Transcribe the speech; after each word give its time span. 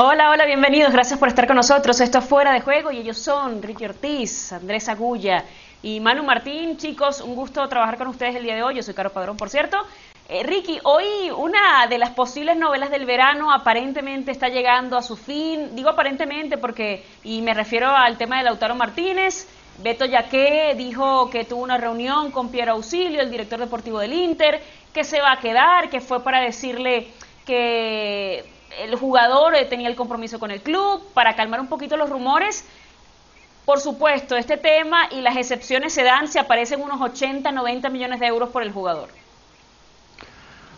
Hola, 0.00 0.30
hola, 0.30 0.46
bienvenidos. 0.46 0.92
Gracias 0.92 1.18
por 1.18 1.26
estar 1.26 1.48
con 1.48 1.56
nosotros. 1.56 2.00
Esto 2.00 2.18
es 2.18 2.24
Fuera 2.24 2.52
de 2.52 2.60
Juego 2.60 2.92
y 2.92 2.98
ellos 2.98 3.18
son 3.18 3.60
Ricky 3.60 3.84
Ortiz, 3.84 4.52
Andrés 4.52 4.88
Agulla 4.88 5.44
y 5.82 5.98
Manu 5.98 6.22
Martín. 6.22 6.76
Chicos, 6.76 7.20
un 7.20 7.34
gusto 7.34 7.68
trabajar 7.68 7.98
con 7.98 8.06
ustedes 8.06 8.36
el 8.36 8.44
día 8.44 8.54
de 8.54 8.62
hoy. 8.62 8.76
Yo 8.76 8.82
soy 8.84 8.94
Caro 8.94 9.10
Padrón, 9.10 9.36
por 9.36 9.50
cierto. 9.50 9.76
Eh, 10.28 10.44
Ricky, 10.44 10.78
hoy 10.84 11.32
una 11.36 11.88
de 11.88 11.98
las 11.98 12.10
posibles 12.10 12.56
novelas 12.56 12.90
del 12.90 13.06
verano 13.06 13.52
aparentemente 13.52 14.30
está 14.30 14.48
llegando 14.48 14.96
a 14.96 15.02
su 15.02 15.16
fin. 15.16 15.74
Digo 15.74 15.88
aparentemente 15.88 16.58
porque, 16.58 17.04
y 17.24 17.42
me 17.42 17.52
refiero 17.52 17.88
al 17.88 18.16
tema 18.16 18.38
de 18.38 18.44
Lautaro 18.44 18.76
Martínez. 18.76 19.48
Beto 19.78 20.04
Yaque 20.04 20.76
dijo 20.76 21.28
que 21.28 21.42
tuvo 21.42 21.64
una 21.64 21.76
reunión 21.76 22.30
con 22.30 22.52
Piero 22.52 22.74
Auxilio, 22.74 23.20
el 23.20 23.32
director 23.32 23.58
deportivo 23.58 23.98
del 23.98 24.12
Inter, 24.12 24.62
que 24.94 25.02
se 25.02 25.20
va 25.20 25.32
a 25.32 25.40
quedar, 25.40 25.90
que 25.90 26.00
fue 26.00 26.22
para 26.22 26.40
decirle 26.40 27.08
que 27.44 28.57
el 28.78 28.96
jugador 28.96 29.54
eh, 29.54 29.64
tenía 29.64 29.88
el 29.88 29.96
compromiso 29.96 30.38
con 30.38 30.50
el 30.50 30.60
club, 30.60 31.02
para 31.14 31.34
calmar 31.36 31.60
un 31.60 31.68
poquito 31.68 31.96
los 31.96 32.10
rumores. 32.10 32.64
Por 33.64 33.80
supuesto, 33.80 34.36
este 34.36 34.56
tema 34.56 35.08
y 35.10 35.20
las 35.20 35.36
excepciones 35.36 35.92
se 35.92 36.02
dan 36.02 36.28
si 36.28 36.38
aparecen 36.38 36.80
unos 36.80 37.00
80, 37.00 37.50
90 37.52 37.90
millones 37.90 38.20
de 38.20 38.26
euros 38.26 38.48
por 38.50 38.62
el 38.62 38.72
jugador. 38.72 39.08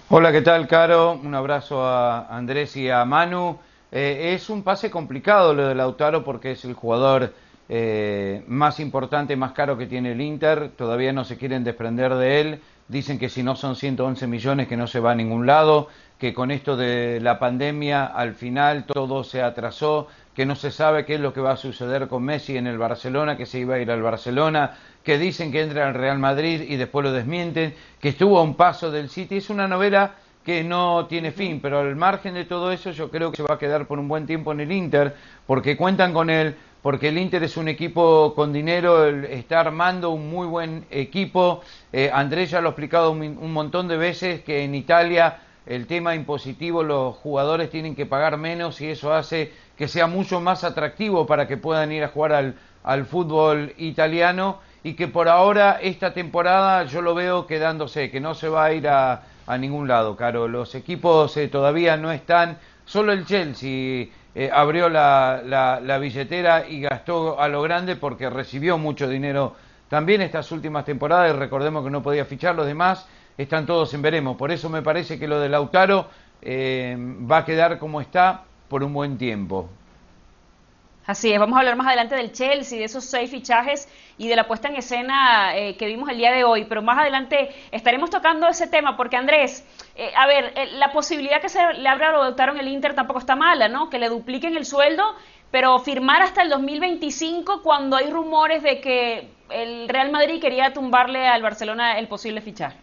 Hola, 0.08 0.32
¿qué 0.32 0.42
tal, 0.42 0.66
Caro? 0.66 1.20
Un 1.22 1.34
abrazo 1.34 1.84
a 1.84 2.26
Andrés 2.36 2.76
y 2.76 2.90
a 2.90 3.04
Manu. 3.04 3.58
Eh, 3.92 4.32
es 4.34 4.50
un 4.50 4.62
pase 4.62 4.90
complicado 4.90 5.54
lo 5.54 5.68
de 5.68 5.74
Lautaro 5.74 6.24
porque 6.24 6.52
es 6.52 6.64
el 6.64 6.74
jugador 6.74 7.32
eh, 7.68 8.42
más 8.48 8.80
importante, 8.80 9.36
más 9.36 9.52
caro 9.52 9.78
que 9.78 9.86
tiene 9.86 10.12
el 10.12 10.20
Inter. 10.20 10.70
Todavía 10.76 11.12
no 11.12 11.24
se 11.24 11.36
quieren 11.36 11.62
desprender 11.62 12.14
de 12.16 12.40
él. 12.40 12.60
Dicen 12.90 13.20
que 13.20 13.28
si 13.28 13.44
no 13.44 13.54
son 13.54 13.76
111 13.76 14.26
millones 14.26 14.66
que 14.66 14.76
no 14.76 14.88
se 14.88 14.98
va 14.98 15.12
a 15.12 15.14
ningún 15.14 15.46
lado, 15.46 15.86
que 16.18 16.34
con 16.34 16.50
esto 16.50 16.76
de 16.76 17.20
la 17.20 17.38
pandemia 17.38 18.04
al 18.04 18.34
final 18.34 18.84
todo 18.84 19.22
se 19.22 19.42
atrasó, 19.42 20.08
que 20.34 20.44
no 20.44 20.56
se 20.56 20.72
sabe 20.72 21.04
qué 21.04 21.14
es 21.14 21.20
lo 21.20 21.32
que 21.32 21.40
va 21.40 21.52
a 21.52 21.56
suceder 21.56 22.08
con 22.08 22.24
Messi 22.24 22.56
en 22.56 22.66
el 22.66 22.78
Barcelona, 22.78 23.36
que 23.36 23.46
se 23.46 23.60
iba 23.60 23.76
a 23.76 23.78
ir 23.78 23.92
al 23.92 24.02
Barcelona, 24.02 24.76
que 25.04 25.18
dicen 25.18 25.52
que 25.52 25.62
entra 25.62 25.86
al 25.86 25.94
Real 25.94 26.18
Madrid 26.18 26.62
y 26.68 26.74
después 26.74 27.04
lo 27.04 27.12
desmienten, 27.12 27.76
que 28.00 28.08
estuvo 28.08 28.40
a 28.40 28.42
un 28.42 28.56
paso 28.56 28.90
del 28.90 29.08
City. 29.08 29.36
Es 29.36 29.50
una 29.50 29.68
novela 29.68 30.16
que 30.44 30.64
no 30.64 31.06
tiene 31.06 31.30
fin, 31.30 31.60
pero 31.60 31.78
al 31.78 31.94
margen 31.94 32.34
de 32.34 32.44
todo 32.44 32.72
eso 32.72 32.90
yo 32.90 33.08
creo 33.08 33.30
que 33.30 33.36
se 33.36 33.44
va 33.44 33.54
a 33.54 33.58
quedar 33.58 33.86
por 33.86 34.00
un 34.00 34.08
buen 34.08 34.26
tiempo 34.26 34.50
en 34.50 34.58
el 34.58 34.72
Inter, 34.72 35.14
porque 35.46 35.76
cuentan 35.76 36.12
con 36.12 36.28
él 36.28 36.56
porque 36.82 37.08
el 37.08 37.18
Inter 37.18 37.42
es 37.42 37.56
un 37.56 37.68
equipo 37.68 38.34
con 38.34 38.52
dinero, 38.52 39.06
está 39.06 39.60
armando 39.60 40.10
un 40.10 40.30
muy 40.30 40.46
buen 40.46 40.86
equipo. 40.90 41.60
Eh, 41.92 42.10
Andrés 42.12 42.50
ya 42.50 42.60
lo 42.60 42.68
ha 42.68 42.70
explicado 42.70 43.10
un, 43.10 43.52
montón 43.52 43.86
de 43.88 43.98
veces 43.98 44.42
que 44.42 44.64
en 44.64 44.74
Italia 44.74 45.40
el 45.66 45.86
tema 45.86 46.14
impositivo, 46.14 46.82
los 46.82 47.16
jugadores 47.16 47.70
tienen 47.70 47.94
que 47.94 48.06
pagar 48.06 48.38
menos 48.38 48.80
y 48.80 48.88
eso 48.88 49.12
hace 49.12 49.52
que 49.76 49.88
sea 49.88 50.06
mucho 50.06 50.40
más 50.40 50.64
atractivo 50.64 51.26
para 51.26 51.46
que 51.46 51.58
puedan 51.58 51.92
ir 51.92 52.02
a 52.02 52.08
jugar 52.08 52.54
al, 52.82 53.04
fútbol 53.04 53.74
italiano 53.76 54.58
y 54.82 54.94
que 54.94 55.06
por 55.06 55.28
ahora 55.28 55.78
esta 55.82 56.14
temporada 56.14 56.84
yo 56.84 57.02
lo 57.02 57.14
veo 57.14 57.46
quedándose, 57.46 58.10
que 58.10 58.20
no 58.20 58.34
se 58.34 58.48
va 58.48 58.64
a 58.64 58.72
ir 58.72 58.88
a, 58.88 59.22
ningún 59.58 59.86
lado, 59.86 60.16
Caro. 60.16 60.48
Los 60.48 60.74
equipos 60.74 61.36
eh, 61.36 61.48
todavía 61.48 61.96
no 61.96 62.10
están, 62.10 62.58
solo 62.86 63.12
el 63.12 63.26
Chelsea 63.26 64.06
eh, 64.34 64.50
abrió 64.52 64.88
la, 64.88 65.42
la, 65.44 65.98
billetera 65.98 66.68
y 66.68 66.80
gastó 66.80 67.40
a 67.40 67.48
lo 67.48 67.62
grande 67.62 67.96
porque 67.96 68.30
recibió 68.30 68.78
mucho 68.78 69.08
dinero 69.08 69.56
también 69.88 70.20
estas 70.20 70.52
últimas 70.52 70.84
temporadas 70.84 71.34
y 71.34 71.36
recordemos 71.36 71.84
que 71.84 71.90
no 71.90 72.02
podía 72.02 72.24
fichar, 72.24 72.54
los 72.54 72.66
demás 72.66 73.08
están 73.36 73.66
todos 73.66 73.92
en 73.94 74.02
veremos. 74.02 74.36
Por 74.36 74.52
eso 74.52 74.68
me 74.68 74.82
parece 74.82 75.18
que 75.18 75.26
lo 75.26 75.40
de 75.40 75.48
Lautaro 75.48 76.06
eh, 76.42 76.96
va 77.30 77.38
a 77.38 77.44
quedar 77.44 77.78
como 77.78 78.00
está 78.00 78.44
por 78.68 78.84
un 78.84 78.92
buen 78.92 79.18
tiempo. 79.18 79.68
Así 81.10 81.32
es, 81.32 81.40
vamos 81.40 81.56
a 81.56 81.58
hablar 81.58 81.74
más 81.74 81.88
adelante 81.88 82.14
del 82.14 82.30
Chelsea, 82.30 82.78
de 82.78 82.84
esos 82.84 83.04
seis 83.04 83.28
fichajes 83.32 83.88
y 84.16 84.28
de 84.28 84.36
la 84.36 84.46
puesta 84.46 84.68
en 84.68 84.76
escena 84.76 85.56
eh, 85.56 85.76
que 85.76 85.86
vimos 85.86 86.08
el 86.08 86.18
día 86.18 86.30
de 86.30 86.44
hoy, 86.44 86.66
pero 86.66 86.82
más 86.82 86.98
adelante 86.98 87.50
estaremos 87.72 88.10
tocando 88.10 88.46
ese 88.46 88.68
tema 88.68 88.96
porque 88.96 89.16
Andrés, 89.16 89.66
eh, 89.96 90.12
a 90.16 90.28
ver, 90.28 90.52
eh, 90.54 90.68
la 90.74 90.92
posibilidad 90.92 91.40
que 91.40 91.48
se 91.48 91.72
le 91.72 91.88
abra 91.88 92.12
lo 92.12 92.28
en 92.28 92.60
el 92.60 92.68
Inter 92.68 92.94
tampoco 92.94 93.18
está 93.18 93.34
mala, 93.34 93.66
¿no? 93.68 93.90
Que 93.90 93.98
le 93.98 94.08
dupliquen 94.08 94.56
el 94.56 94.64
sueldo, 94.64 95.02
pero 95.50 95.80
firmar 95.80 96.22
hasta 96.22 96.42
el 96.42 96.48
2025 96.48 97.60
cuando 97.64 97.96
hay 97.96 98.08
rumores 98.08 98.62
de 98.62 98.80
que 98.80 99.30
el 99.48 99.88
Real 99.88 100.12
Madrid 100.12 100.40
quería 100.40 100.72
tumbarle 100.72 101.26
al 101.26 101.42
Barcelona 101.42 101.98
el 101.98 102.06
posible 102.06 102.40
fichaje. 102.40 102.76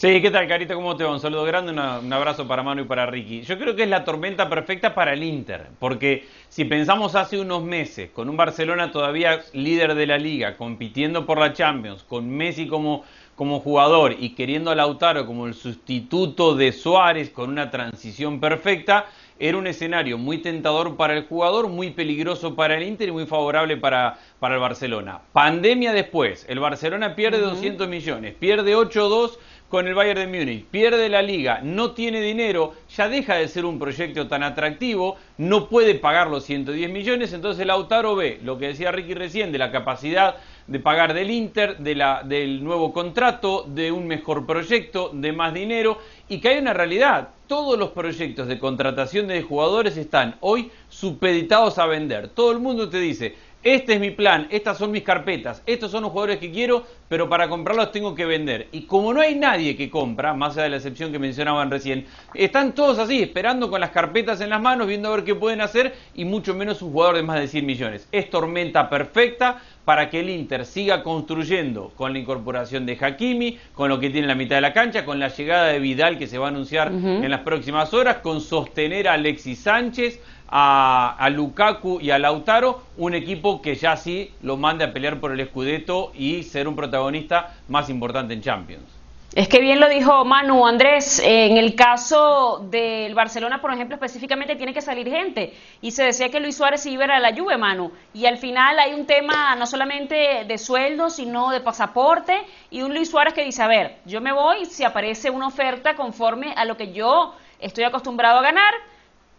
Sí, 0.00 0.22
¿qué 0.22 0.30
tal, 0.30 0.48
Carita? 0.48 0.74
¿Cómo 0.74 0.96
te 0.96 1.04
va? 1.04 1.12
Un 1.12 1.20
saludo 1.20 1.44
grande, 1.44 1.72
un 1.72 2.10
abrazo 2.10 2.48
para 2.48 2.62
Manu 2.62 2.80
y 2.80 2.84
para 2.86 3.04
Ricky. 3.04 3.42
Yo 3.42 3.58
creo 3.58 3.76
que 3.76 3.82
es 3.82 3.88
la 3.90 4.02
tormenta 4.02 4.48
perfecta 4.48 4.94
para 4.94 5.12
el 5.12 5.22
Inter, 5.22 5.66
porque 5.78 6.26
si 6.48 6.64
pensamos 6.64 7.14
hace 7.14 7.38
unos 7.38 7.62
meses, 7.62 8.08
con 8.08 8.30
un 8.30 8.36
Barcelona 8.38 8.90
todavía 8.92 9.42
líder 9.52 9.94
de 9.94 10.06
la 10.06 10.16
liga, 10.16 10.56
compitiendo 10.56 11.26
por 11.26 11.38
la 11.38 11.52
Champions, 11.52 12.02
con 12.02 12.30
Messi 12.30 12.66
como, 12.66 13.04
como 13.36 13.60
jugador 13.60 14.16
y 14.18 14.30
queriendo 14.30 14.70
a 14.70 14.74
Lautaro 14.74 15.26
como 15.26 15.46
el 15.46 15.52
sustituto 15.52 16.54
de 16.54 16.72
Suárez 16.72 17.28
con 17.28 17.50
una 17.50 17.70
transición 17.70 18.40
perfecta, 18.40 19.04
era 19.40 19.56
un 19.56 19.66
escenario 19.66 20.18
muy 20.18 20.38
tentador 20.38 20.96
para 20.96 21.16
el 21.16 21.24
jugador, 21.24 21.68
muy 21.68 21.90
peligroso 21.90 22.54
para 22.54 22.76
el 22.76 22.82
Inter 22.82 23.08
y 23.08 23.12
muy 23.12 23.24
favorable 23.24 23.78
para, 23.78 24.18
para 24.38 24.54
el 24.56 24.60
Barcelona. 24.60 25.22
Pandemia 25.32 25.92
después, 25.92 26.44
el 26.46 26.60
Barcelona 26.60 27.16
pierde 27.16 27.38
200 27.38 27.88
millones, 27.88 28.34
pierde 28.38 28.76
8-2 28.76 29.38
con 29.70 29.88
el 29.88 29.94
Bayern 29.94 30.20
de 30.20 30.38
Múnich, 30.38 30.64
pierde 30.66 31.08
la 31.08 31.22
liga, 31.22 31.60
no 31.62 31.92
tiene 31.92 32.20
dinero, 32.20 32.74
ya 32.94 33.08
deja 33.08 33.36
de 33.36 33.48
ser 33.48 33.64
un 33.64 33.78
proyecto 33.78 34.28
tan 34.28 34.42
atractivo, 34.42 35.16
no 35.38 35.68
puede 35.68 35.94
pagar 35.94 36.28
los 36.28 36.44
110 36.44 36.90
millones, 36.90 37.32
entonces 37.32 37.66
Lautaro 37.66 38.16
ve 38.16 38.40
lo 38.42 38.58
que 38.58 38.68
decía 38.68 38.92
Ricky 38.92 39.14
recién 39.14 39.52
de 39.52 39.58
la 39.58 39.72
capacidad 39.72 40.36
de 40.66 40.80
pagar 40.80 41.14
del 41.14 41.30
Inter, 41.30 41.78
de 41.78 41.94
la, 41.94 42.22
del 42.24 42.62
nuevo 42.62 42.92
contrato, 42.92 43.64
de 43.66 43.90
un 43.90 44.06
mejor 44.06 44.44
proyecto, 44.44 45.10
de 45.14 45.32
más 45.32 45.54
dinero 45.54 45.98
y 46.28 46.40
que 46.40 46.48
hay 46.48 46.58
una 46.58 46.74
realidad, 46.74 47.30
todos 47.50 47.76
los 47.76 47.90
proyectos 47.90 48.46
de 48.46 48.60
contratación 48.60 49.26
de 49.26 49.42
jugadores 49.42 49.96
están 49.96 50.36
hoy 50.38 50.70
supeditados 50.88 51.78
a 51.78 51.86
vender. 51.86 52.28
Todo 52.28 52.52
el 52.52 52.60
mundo 52.60 52.88
te 52.88 53.00
dice, 53.00 53.34
este 53.62 53.94
es 53.94 54.00
mi 54.00 54.10
plan, 54.10 54.46
estas 54.50 54.78
son 54.78 54.90
mis 54.90 55.02
carpetas, 55.02 55.62
estos 55.66 55.90
son 55.90 56.02
los 56.02 56.12
jugadores 56.12 56.38
que 56.38 56.50
quiero, 56.50 56.86
pero 57.08 57.28
para 57.28 57.48
comprarlos 57.48 57.92
tengo 57.92 58.14
que 58.14 58.24
vender. 58.24 58.68
Y 58.72 58.82
como 58.82 59.12
no 59.12 59.20
hay 59.20 59.34
nadie 59.34 59.76
que 59.76 59.90
compra, 59.90 60.32
más 60.32 60.54
allá 60.54 60.64
de 60.64 60.70
la 60.70 60.76
excepción 60.76 61.12
que 61.12 61.18
mencionaban 61.18 61.70
recién, 61.70 62.06
están 62.32 62.74
todos 62.74 62.98
así, 62.98 63.22
esperando 63.22 63.68
con 63.68 63.80
las 63.80 63.90
carpetas 63.90 64.40
en 64.40 64.50
las 64.50 64.62
manos, 64.62 64.86
viendo 64.86 65.08
a 65.08 65.16
ver 65.16 65.24
qué 65.24 65.34
pueden 65.34 65.60
hacer, 65.60 65.94
y 66.14 66.24
mucho 66.24 66.54
menos 66.54 66.80
un 66.80 66.92
jugador 66.92 67.16
de 67.16 67.22
más 67.22 67.38
de 67.38 67.48
100 67.48 67.66
millones. 67.66 68.08
Es 68.12 68.30
tormenta 68.30 68.88
perfecta 68.88 69.60
para 69.84 70.08
que 70.08 70.20
el 70.20 70.30
Inter 70.30 70.64
siga 70.64 71.02
construyendo 71.02 71.92
con 71.96 72.12
la 72.12 72.18
incorporación 72.18 72.86
de 72.86 72.96
Hakimi, 73.00 73.58
con 73.74 73.88
lo 73.88 73.98
que 73.98 74.08
tiene 74.08 74.20
en 74.20 74.28
la 74.28 74.34
mitad 74.36 74.56
de 74.56 74.62
la 74.62 74.72
cancha, 74.72 75.04
con 75.04 75.18
la 75.18 75.28
llegada 75.28 75.66
de 75.66 75.80
Vidal 75.80 76.16
que 76.16 76.28
se 76.28 76.38
va 76.38 76.46
a 76.46 76.50
anunciar 76.50 76.92
en 76.92 77.28
las 77.28 77.40
próximas 77.40 77.92
horas, 77.92 78.18
con 78.18 78.40
sostener 78.40 79.08
a 79.08 79.14
Alexis 79.14 79.58
Sánchez, 79.58 80.20
a, 80.50 81.28
Lukaku 81.30 82.00
y 82.00 82.10
a 82.10 82.18
Lautaro, 82.18 82.82
un 82.96 83.14
equipo 83.14 83.62
que 83.62 83.76
ya 83.76 83.96
sí 83.96 84.32
lo 84.42 84.56
mande 84.56 84.84
a 84.84 84.92
pelear 84.92 85.20
por 85.20 85.32
el 85.32 85.46
Scudetto 85.46 86.12
y 86.14 86.42
ser 86.42 86.66
un 86.66 86.76
protagonista 86.76 87.54
más 87.68 87.88
importante 87.88 88.34
en 88.34 88.42
Champions. 88.42 89.00
Es 89.32 89.46
que 89.46 89.60
bien 89.60 89.78
lo 89.78 89.88
dijo 89.88 90.24
Manu 90.24 90.66
Andrés, 90.66 91.22
en 91.24 91.56
el 91.56 91.76
caso 91.76 92.66
del 92.68 93.14
Barcelona, 93.14 93.60
por 93.60 93.72
ejemplo, 93.72 93.94
específicamente 93.94 94.56
tiene 94.56 94.74
que 94.74 94.80
salir 94.82 95.08
gente. 95.08 95.54
Y 95.80 95.92
se 95.92 96.02
decía 96.02 96.30
que 96.30 96.40
Luis 96.40 96.56
Suárez 96.56 96.84
iba 96.86 97.04
a 97.04 97.20
la 97.20 97.32
Juve, 97.32 97.56
Manu. 97.56 97.92
Y 98.12 98.26
al 98.26 98.38
final 98.38 98.80
hay 98.80 98.92
un 98.92 99.06
tema 99.06 99.54
no 99.54 99.68
solamente 99.68 100.44
de 100.48 100.58
sueldo, 100.58 101.10
sino 101.10 101.50
de 101.52 101.60
pasaporte. 101.60 102.42
Y 102.70 102.82
un 102.82 102.92
Luis 102.92 103.08
Suárez 103.08 103.32
que 103.32 103.44
dice, 103.44 103.62
a 103.62 103.68
ver, 103.68 103.98
yo 104.04 104.20
me 104.20 104.32
voy 104.32 104.64
si 104.64 104.82
aparece 104.82 105.30
una 105.30 105.46
oferta 105.46 105.94
conforme 105.94 106.52
a 106.56 106.64
lo 106.64 106.76
que 106.76 106.92
yo 106.92 107.36
estoy 107.60 107.84
acostumbrado 107.84 108.40
a 108.40 108.42
ganar 108.42 108.74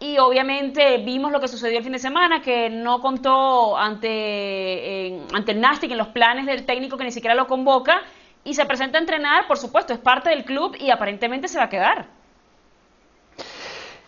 y 0.02 0.18
obviamente 0.18 0.98
vimos 0.98 1.30
lo 1.30 1.40
que 1.40 1.46
sucedió 1.46 1.78
el 1.78 1.84
fin 1.84 1.92
de 1.92 2.00
semana, 2.00 2.42
que 2.42 2.68
no 2.68 3.00
contó 3.00 3.76
ante, 3.76 5.20
ante 5.32 5.52
el 5.52 5.60
Nastic 5.60 5.92
en 5.92 5.98
los 5.98 6.08
planes 6.08 6.44
del 6.44 6.66
técnico 6.66 6.96
que 6.96 7.04
ni 7.04 7.12
siquiera 7.12 7.36
lo 7.36 7.46
convoca 7.46 8.02
y 8.42 8.54
se 8.54 8.66
presenta 8.66 8.98
a 8.98 9.00
entrenar, 9.00 9.46
por 9.46 9.58
supuesto, 9.58 9.92
es 9.92 10.00
parte 10.00 10.30
del 10.30 10.44
club 10.44 10.76
y 10.76 10.90
aparentemente 10.90 11.46
se 11.46 11.56
va 11.56 11.64
a 11.64 11.68
quedar. 11.68 12.06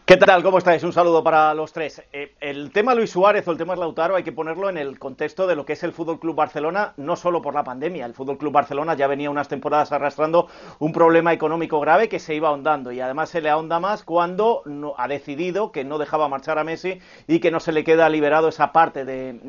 ¿Qué 0.07 0.19
tal? 0.19 0.43
¿Cómo 0.43 0.59
estáis? 0.59 0.83
Un 0.83 0.93
saludo 0.93 1.25
para 1.25 1.55
los 1.55 1.73
tres. 1.73 2.03
Eh, 2.13 2.35
el 2.39 2.73
tema 2.73 2.95
Luis 2.95 3.09
Suárez 3.09 3.49
o 3.49 3.53
el 3.53 3.57
tema 3.57 3.75
Lautaro 3.75 4.17
hay 4.17 4.23
que 4.23 4.33
ponerlo 4.33 4.69
en 4.69 4.77
el 4.77 4.99
contexto 4.99 5.47
de 5.47 5.57
lo 5.57 5.65
que 5.65 5.73
es 5.73 5.83
el 5.83 5.95
Fútbol 5.95 6.21
Club 6.21 6.37
Barcelona, 6.37 6.93
no 6.99 7.17
solo 7.17 7.41
por 7.41 7.55
la 7.55 7.65
pandemia. 7.65 8.05
El 8.05 8.13
Fútbol 8.13 8.37
Club 8.37 8.53
Barcelona 8.53 8.93
ya 8.93 9.07
venía 9.07 9.31
unas 9.31 9.49
temporadas 9.49 9.93
arrastrando 9.93 10.49
un 10.79 10.93
problema 10.93 11.33
económico 11.33 11.81
grave 11.81 12.11
que 12.11 12.19
se 12.19 12.35
iba 12.35 12.51
ahondando 12.51 12.93
y 12.93 13.01
además 13.01 13.31
se 13.31 13.41
le 13.41 13.49
ahonda 13.49 13.81
más 13.81 14.05
cuando 14.05 14.63
ha 14.99 15.09
decidido 15.09 15.73
que 15.73 15.85
no 15.85 15.97
dejaba 15.97 16.29
marchar 16.29 16.59
a 16.59 16.65
Messi 16.65 16.99
y 17.27 17.39
que 17.39 17.51
no 17.51 17.59
se 17.59 17.73
le 17.73 17.83
queda 17.83 18.11
liberado 18.11 18.49
esa 18.49 18.73
parte 18.73 19.07
del, 19.07 19.41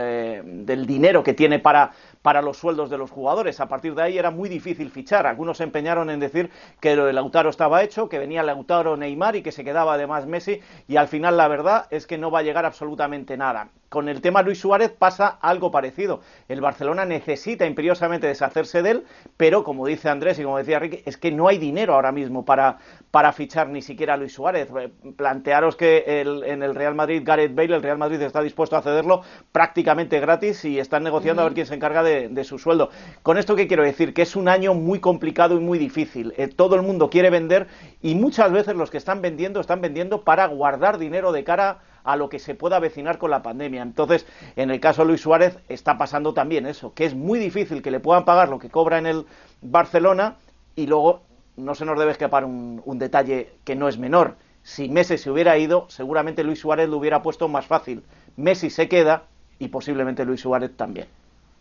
eh, 0.00 0.40
del 0.42 0.86
dinero 0.86 1.22
que 1.22 1.34
tiene 1.34 1.58
para, 1.58 1.90
para 2.22 2.40
los 2.40 2.56
sueldos 2.56 2.88
de 2.88 2.96
los 2.96 3.10
jugadores. 3.10 3.60
A 3.60 3.68
partir 3.68 3.94
de 3.94 4.04
ahí 4.04 4.16
era 4.16 4.30
muy 4.30 4.48
difícil 4.48 4.90
fichar. 4.90 5.26
Algunos 5.26 5.58
se 5.58 5.64
empeñaron 5.64 6.08
en 6.08 6.18
decir 6.18 6.48
que 6.80 6.96
lo 6.96 7.04
de 7.04 7.12
Lautaro 7.12 7.50
estaba 7.50 7.82
hecho, 7.82 8.08
que 8.08 8.18
venía 8.18 8.42
Lautaro 8.42 8.96
Neymar 8.96 9.36
y 9.36 9.42
que 9.42 9.52
se 9.52 9.64
quedaba 9.64 9.97
además 9.98 10.26
Messi, 10.26 10.60
y 10.86 10.96
al 10.96 11.08
final 11.08 11.36
la 11.36 11.48
verdad 11.48 11.86
es 11.90 12.06
que 12.06 12.18
no 12.18 12.30
va 12.30 12.40
a 12.40 12.42
llegar 12.42 12.64
absolutamente 12.64 13.36
nada. 13.36 13.68
Con 13.88 14.10
el 14.10 14.20
tema 14.20 14.42
Luis 14.42 14.60
Suárez 14.60 14.90
pasa 14.90 15.38
algo 15.40 15.70
parecido. 15.70 16.20
El 16.46 16.60
Barcelona 16.60 17.06
necesita 17.06 17.64
imperiosamente 17.64 18.26
deshacerse 18.26 18.82
de 18.82 18.90
él, 18.90 19.04
pero 19.38 19.64
como 19.64 19.86
dice 19.86 20.10
Andrés 20.10 20.38
y 20.38 20.42
como 20.42 20.58
decía 20.58 20.78
Ricky, 20.78 21.02
es 21.06 21.16
que 21.16 21.32
no 21.32 21.48
hay 21.48 21.56
dinero 21.56 21.94
ahora 21.94 22.12
mismo 22.12 22.44
para, 22.44 22.76
para 23.10 23.32
fichar 23.32 23.70
ni 23.70 23.80
siquiera 23.80 24.14
a 24.14 24.16
Luis 24.18 24.34
Suárez. 24.34 24.68
Eh, 24.78 24.90
plantearos 25.16 25.74
que 25.74 26.04
en 26.20 26.62
el 26.62 26.74
Real 26.74 26.94
Madrid, 26.94 27.22
Gareth 27.24 27.54
Bale, 27.54 27.76
el 27.76 27.82
Real 27.82 27.96
Madrid 27.96 28.20
está 28.20 28.42
dispuesto 28.42 28.76
a 28.76 28.82
cederlo 28.82 29.22
prácticamente 29.52 30.20
gratis 30.20 30.66
y 30.66 30.78
están 30.78 31.02
negociando 31.02 31.40
a 31.40 31.46
ver 31.46 31.54
quién 31.54 31.66
se 31.66 31.74
encarga 31.74 32.02
de, 32.02 32.44
su 32.44 32.58
sueldo. 32.58 32.90
Con 33.22 33.38
esto, 33.38 33.56
¿qué 33.56 33.66
quiero 33.66 33.84
decir? 33.84 34.12
Que 34.12 34.22
es 34.22 34.36
un 34.36 34.48
año 34.48 34.74
muy 34.74 35.00
complicado 35.00 35.56
y 35.56 35.60
muy 35.60 35.78
difícil. 35.78 36.34
Eh, 36.36 36.48
todo 36.48 36.76
el 36.76 36.82
mundo 36.82 37.08
quiere 37.08 37.30
vender 37.30 37.68
y 38.02 38.14
muchas 38.14 38.52
veces 38.52 38.76
los 38.76 38.90
que 38.90 38.98
están 38.98 39.22
vendiendo 39.22 39.60
están 39.60 39.80
vendiendo 39.80 39.87
para 40.24 40.46
guardar 40.46 40.98
dinero 40.98 41.32
de 41.32 41.44
cara 41.44 41.78
a 42.04 42.16
lo 42.16 42.28
que 42.28 42.38
se 42.38 42.54
pueda 42.54 42.76
avecinar 42.76 43.18
con 43.18 43.30
la 43.30 43.42
pandemia. 43.42 43.82
Entonces, 43.82 44.26
en 44.56 44.70
el 44.70 44.80
caso 44.80 45.02
de 45.02 45.08
Luis 45.08 45.20
Suárez 45.20 45.58
está 45.68 45.98
pasando 45.98 46.32
también 46.32 46.66
eso, 46.66 46.94
que 46.94 47.04
es 47.04 47.14
muy 47.14 47.38
difícil 47.38 47.82
que 47.82 47.90
le 47.90 48.00
puedan 48.00 48.24
pagar 48.24 48.48
lo 48.48 48.58
que 48.58 48.70
cobra 48.70 48.98
en 48.98 49.06
el 49.06 49.26
Barcelona 49.60 50.36
y 50.74 50.86
luego 50.86 51.22
no 51.56 51.74
se 51.74 51.84
nos 51.84 51.98
debe 51.98 52.12
escapar 52.12 52.44
un, 52.44 52.98
detalle 52.98 53.50
que 53.64 53.76
no 53.76 53.88
es 53.88 53.98
menor. 53.98 54.36
Si 54.62 54.88
Messi 54.88 55.18
se 55.18 55.30
hubiera 55.30 55.58
ido, 55.58 55.86
seguramente 55.90 56.44
Luis 56.44 56.60
Suárez 56.60 56.88
lo 56.88 56.96
hubiera 56.96 57.20
puesto 57.20 57.48
más 57.48 57.66
fácil. 57.66 58.02
Messi 58.36 58.70
se 58.70 58.88
queda 58.88 59.24
y 59.58 59.68
posiblemente 59.68 60.24
Luis 60.24 60.40
Suárez 60.40 60.76
también. 60.76 61.08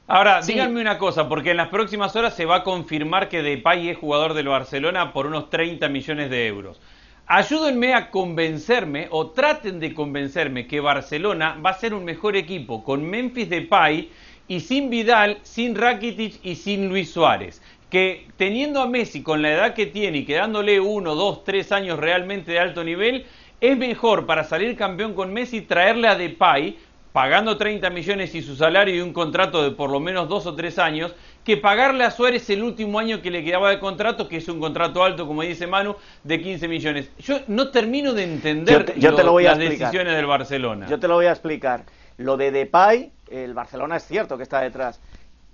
Ahora, 0.08 0.42
díganme 0.42 0.80
una 0.80 0.98
cosa, 0.98 1.28
porque 1.28 1.52
en 1.52 1.58
las 1.58 1.68
próximas 1.68 2.16
horas 2.16 2.34
se 2.36 2.46
va 2.46 2.58
a 2.58 2.64
confirmar 2.64 3.28
que 3.28 3.42
Depay 3.42 3.90
es 3.90 3.98
jugador 3.98 4.34
del 4.34 4.48
Barcelona 4.48 5.12
por 5.12 5.26
unos 5.26 5.50
30 5.50 5.90
millones 5.90 6.30
de 6.30 6.48
euros. 6.48 6.80
Ayúdenme 7.30 7.94
a 7.94 8.10
convencerme 8.10 9.10
o 9.12 9.32
traten 9.32 9.82
de 9.82 9.94
convencerme 9.94 10.66
que 10.66 10.80
Barcelona 10.80 11.60
va 11.60 11.72
a 11.72 11.74
ser 11.74 11.94
un 11.94 12.06
mejor 12.06 12.38
equipo 12.38 12.86
con 12.86 13.04
Memphis 13.04 13.50
Depay 13.50 14.10
y 14.48 14.62
sin 14.62 14.90
Vidal, 14.90 15.40
sin 15.44 15.76
Rakitic 15.76 16.40
y 16.42 16.56
sin 16.56 16.88
Luis 16.88 17.12
Suárez. 17.12 17.62
Que 17.90 18.28
teniendo 18.38 18.80
a 18.80 18.88
Messi 18.88 19.24
con 19.24 19.42
la 19.42 19.52
edad 19.52 19.74
que 19.74 19.88
tiene 19.88 20.20
y 20.20 20.26
quedándole 20.26 20.80
uno, 20.80 21.16
dos, 21.16 21.44
tres 21.44 21.74
años 21.74 22.00
realmente 22.00 22.54
de 22.54 22.60
alto 22.60 22.86
nivel, 22.86 23.26
es 23.60 23.78
mejor 23.78 24.26
para 24.26 24.46
salir 24.46 24.78
campeón 24.78 25.14
con 25.14 25.34
Messi 25.34 25.60
traerle 25.60 26.08
a 26.08 26.16
Depay 26.16 26.78
pagando 27.12 27.58
30 27.58 27.90
millones 27.90 28.36
y 28.36 28.42
su 28.42 28.56
salario 28.56 28.96
y 28.96 29.02
un 29.02 29.12
contrato 29.12 29.64
de 29.64 29.72
por 29.72 29.90
lo 29.90 30.00
menos 30.00 30.30
dos 30.30 30.46
o 30.46 30.56
tres 30.56 30.80
años, 30.80 31.14
que 31.48 31.56
pagarle 31.56 32.04
a 32.04 32.12
Suárez 32.12 32.50
el 32.50 32.62
último 32.62 33.00
año 33.00 33.22
que 33.22 33.32
le 33.32 33.42
quedaba 33.42 33.70
de 33.70 33.80
contrato, 33.80 34.28
que 34.28 34.36
es 34.36 34.50
un 34.50 34.60
contrato 34.60 35.02
alto, 35.02 35.26
como 35.26 35.44
dice 35.44 35.66
Manu, 35.66 35.96
de 36.22 36.42
15 36.42 36.68
millones. 36.68 37.10
Yo 37.20 37.40
no 37.48 37.70
termino 37.70 38.12
de 38.12 38.26
entender 38.26 38.94
las 38.98 39.58
decisiones 39.58 40.14
del 40.14 40.26
Barcelona. 40.26 40.88
Yo 40.90 41.00
te 41.00 41.08
lo 41.08 41.14
voy 41.14 41.28
a 41.28 41.32
explicar. 41.32 41.86
Lo 42.18 42.36
de 42.36 42.52
Depay, 42.52 43.14
el 43.32 43.54
Barcelona 43.54 43.96
es 43.96 44.04
cierto 44.04 44.36
que 44.36 44.44
está 44.44 44.60
detrás, 44.60 45.00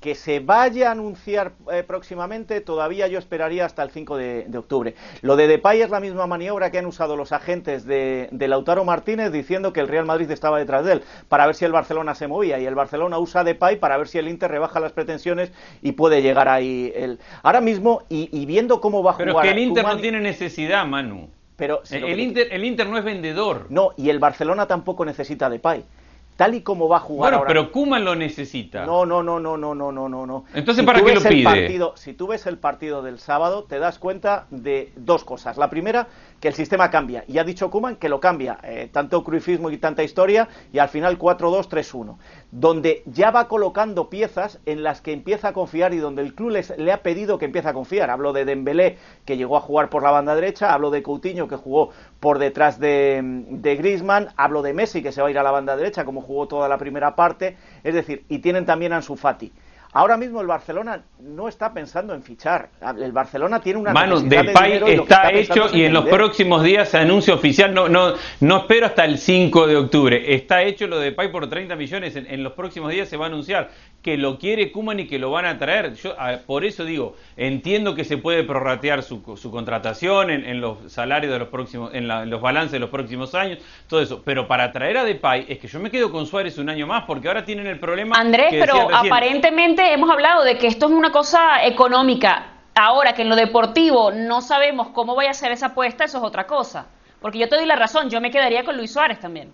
que 0.03 0.15
se 0.15 0.41
vaya 0.41 0.89
a 0.89 0.91
anunciar 0.91 1.53
eh, 1.71 1.81
próximamente, 1.81 2.59
todavía 2.59 3.07
yo 3.07 3.17
esperaría 3.17 3.63
hasta 3.63 3.83
el 3.83 3.89
5 3.89 4.17
de, 4.17 4.57
octubre. 4.57 4.95
Lo 5.21 5.37
de 5.37 5.47
Depay 5.47 5.81
es 5.81 5.89
la 5.91 6.01
misma 6.01 6.27
maniobra 6.27 6.71
que 6.71 6.77
han 6.77 6.85
usado 6.85 7.15
los 7.15 7.31
agentes 7.31 7.85
de, 7.85 8.27
Lautaro 8.33 8.83
Martínez 8.83 9.31
diciendo 9.31 9.71
que 9.71 9.79
el 9.79 9.87
Real 9.87 10.05
Madrid 10.05 10.29
estaba 10.29 10.59
detrás 10.59 10.83
de 10.83 10.91
él, 10.91 11.03
para 11.29 11.45
ver 11.45 11.55
si 11.55 11.63
el 11.63 11.71
Barcelona 11.71 12.15
se 12.15 12.27
movía. 12.27 12.59
Y 12.59 12.65
el 12.65 12.75
Barcelona 12.75 13.17
usa 13.17 13.45
Depay 13.45 13.77
para 13.77 13.95
ver 13.95 14.09
si 14.09 14.17
el 14.17 14.27
Inter 14.27 14.51
rebaja 14.51 14.81
las 14.81 14.91
pretensiones 14.91 15.53
y 15.81 15.93
puede 15.93 16.21
llegar 16.21 16.49
ahí. 16.49 16.91
El... 16.93 17.19
Ahora 17.41 17.61
mismo, 17.61 18.03
y, 18.09 18.45
viendo 18.45 18.81
cómo 18.81 19.03
va 19.03 19.11
a 19.11 19.13
jugar... 19.13 19.27
Pero 19.29 19.39
que 19.39 19.51
el 19.51 19.59
Inter 19.59 19.85
no 19.85 19.97
tiene 19.99 20.19
necesidad, 20.19 20.85
Manu. 20.85 21.29
Pero 21.55 21.81
el, 21.91 22.19
Inter, 22.19 22.49
el 22.51 22.65
Inter 22.65 22.89
no 22.89 22.97
es 22.97 23.05
vendedor. 23.05 23.67
No, 23.69 23.91
y 23.95 24.09
el 24.09 24.19
Barcelona 24.19 24.67
tampoco 24.67 25.05
necesita 25.05 25.49
Depay 25.49 25.85
tal 26.35 26.55
y 26.55 26.61
como 26.61 26.87
va 26.89 26.97
a 26.97 26.99
jugar 26.99 27.33
bueno, 27.33 27.45
pero 27.47 27.71
Kuman 27.71 28.03
lo 28.03 28.15
necesita. 28.15 28.85
No, 28.85 29.05
no, 29.05 29.21
no, 29.21 29.39
no, 29.39 29.57
no, 29.57 29.75
no, 29.75 29.91
no, 29.91 30.09
no. 30.09 30.45
Entonces, 30.53 30.83
¿para 30.85 31.03
qué 31.03 31.13
lo 31.13 31.21
pide? 31.21 31.43
Partido, 31.43 31.93
si 31.95 32.13
tú 32.13 32.27
ves 32.27 32.45
el 32.47 32.57
partido 32.57 33.01
del 33.01 33.19
sábado, 33.19 33.63
te 33.63 33.79
das 33.79 33.99
cuenta 33.99 34.47
de 34.49 34.91
dos 34.95 35.23
cosas. 35.23 35.57
La 35.57 35.69
primera, 35.69 36.07
que 36.43 36.49
el 36.49 36.55
sistema 36.55 36.91
cambia. 36.91 37.23
Y 37.25 37.37
ha 37.37 37.45
dicho 37.45 37.71
Kuman 37.71 37.95
que 37.95 38.09
lo 38.09 38.19
cambia. 38.19 38.57
Eh, 38.63 38.89
tanto 38.91 39.23
cruifismo 39.23 39.71
y 39.71 39.77
tanta 39.77 40.03
historia, 40.03 40.49
y 40.73 40.79
al 40.79 40.89
final 40.89 41.17
4-2-3-1. 41.17 42.17
Donde 42.51 43.01
ya 43.05 43.31
va 43.31 43.47
colocando 43.47 44.09
piezas 44.09 44.59
en 44.65 44.83
las 44.83 44.99
que 44.99 45.13
empieza 45.13 45.47
a 45.47 45.53
confiar 45.53 45.93
y 45.93 45.99
donde 45.99 46.21
el 46.21 46.35
club 46.35 46.49
les, 46.49 46.77
le 46.77 46.91
ha 46.91 47.01
pedido 47.01 47.37
que 47.37 47.45
empiece 47.45 47.69
a 47.69 47.73
confiar. 47.73 48.09
Hablo 48.09 48.33
de 48.33 48.43
Dembélé, 48.43 48.97
que 49.23 49.37
llegó 49.37 49.55
a 49.55 49.61
jugar 49.61 49.89
por 49.89 50.03
la 50.03 50.11
banda 50.11 50.35
derecha. 50.35 50.73
Hablo 50.73 50.91
de 50.91 51.01
Coutinho, 51.01 51.47
que 51.47 51.55
jugó 51.55 51.91
por 52.19 52.39
detrás 52.39 52.77
de, 52.77 53.21
de 53.23 53.75
Griezmann. 53.77 54.27
Hablo 54.35 54.61
de 54.61 54.73
Messi, 54.73 55.01
que 55.01 55.13
se 55.13 55.21
va 55.21 55.29
a 55.29 55.31
ir 55.31 55.39
a 55.39 55.43
la 55.43 55.51
banda 55.51 55.77
derecha, 55.77 56.03
como 56.03 56.19
jugó 56.19 56.49
toda 56.49 56.67
la 56.67 56.77
primera 56.77 57.15
parte, 57.15 57.55
es 57.85 57.93
decir, 57.93 58.25
y 58.27 58.39
tienen 58.39 58.65
también 58.65 58.91
a 58.91 58.97
Ansu 58.97 59.15
Fati. 59.15 59.53
Ahora 59.93 60.17
mismo 60.17 60.41
el 60.41 60.47
Barcelona 60.47 61.03
no 61.19 61.47
está 61.47 61.71
pensando 61.71 62.15
en 62.15 62.23
fichar. 62.23 62.69
El 62.99 63.11
Barcelona 63.11 63.61
tiene 63.61 63.79
una 63.79 63.93
Mano, 63.93 64.19
de 64.19 64.43
Pay 64.45 64.81
está, 64.87 65.31
hecho 65.31 65.67
y 65.71 65.83
en 65.85 65.93
los 65.93 66.05
próximos 66.07 66.63
días 66.63 66.89
se 66.89 66.97
anuncia 66.97 67.33
oficial. 67.35 67.73
No, 67.73 67.87
no, 67.87 68.13
no 68.39 68.57
espero 68.57 68.87
hasta 68.87 69.05
el 69.05 69.19
5 69.19 69.67
de 69.67 69.75
octubre. 69.77 70.33
Está 70.33 70.63
hecho 70.63 70.87
lo 70.87 70.97
de 70.99 71.11
Pay 71.11 71.31
por 71.31 71.47
30 71.47 71.75
millones. 71.75 72.15
En, 72.15 72.25
en, 72.25 72.43
los 72.43 72.53
próximos 72.53 72.91
días 72.91 73.07
se 73.07 73.17
va 73.17 73.25
a 73.25 73.27
anunciar 73.27 73.69
que 74.03 74.17
lo 74.17 74.37
quiere 74.37 74.71
Kuman 74.71 74.99
y 74.99 75.07
que 75.07 75.17
lo 75.17 75.31
van 75.31 75.45
a 75.45 75.57
traer. 75.57 75.93
Yo 75.95 76.13
por 76.45 76.65
eso 76.65 76.83
digo, 76.83 77.15
entiendo 77.37 77.95
que 77.95 78.03
se 78.03 78.17
puede 78.17 78.43
prorratear 78.43 79.01
su, 79.01 79.23
su 79.37 79.49
contratación 79.49 80.29
en, 80.29 80.59
los 80.59 80.91
salarios 80.91 81.31
de 81.31 81.39
los 81.39 81.47
próximos, 81.47 81.91
en, 81.93 82.07
los 82.07 82.41
balances 82.41 82.73
de 82.73 82.79
los 82.79 82.89
próximos 82.89 83.33
años, 83.33 83.59
todo 83.87 84.01
eso. 84.01 84.21
Pero 84.23 84.47
para 84.47 84.71
traer 84.73 84.97
a 84.97 85.05
Depay 85.05 85.45
es 85.47 85.57
que 85.57 85.69
yo 85.69 85.79
me 85.79 85.89
quedo 85.89 86.11
con 86.11 86.27
Suárez 86.27 86.57
un 86.57 86.69
año 86.69 86.85
más 86.85 87.05
porque 87.05 87.29
ahora 87.29 87.45
tienen 87.45 87.65
el 87.65 87.79
problema. 87.79 88.17
Andrés, 88.17 88.47
pero 88.51 88.93
aparentemente 88.93 89.93
hemos 89.93 90.09
hablado 90.09 90.43
de 90.43 90.57
que 90.57 90.67
esto 90.67 90.87
es 90.87 90.91
una 90.91 91.11
cosa 91.11 91.65
económica. 91.65 92.49
Ahora 92.75 93.13
que 93.13 93.21
en 93.21 93.29
lo 93.29 93.35
deportivo 93.35 94.11
no 94.11 94.41
sabemos 94.41 94.89
cómo 94.89 95.15
vaya 95.15 95.29
a 95.29 95.35
ser 95.35 95.51
esa 95.51 95.67
apuesta, 95.67 96.03
eso 96.03 96.17
es 96.17 96.23
otra 96.23 96.45
cosa. 96.45 96.87
Porque 97.21 97.37
yo 97.37 97.47
te 97.47 97.55
doy 97.55 97.65
la 97.65 97.77
razón, 97.77 98.09
yo 98.09 98.19
me 98.19 98.31
quedaría 98.31 98.65
con 98.65 98.75
Luis 98.75 98.91
Suárez 98.91 99.19
también. 99.19 99.53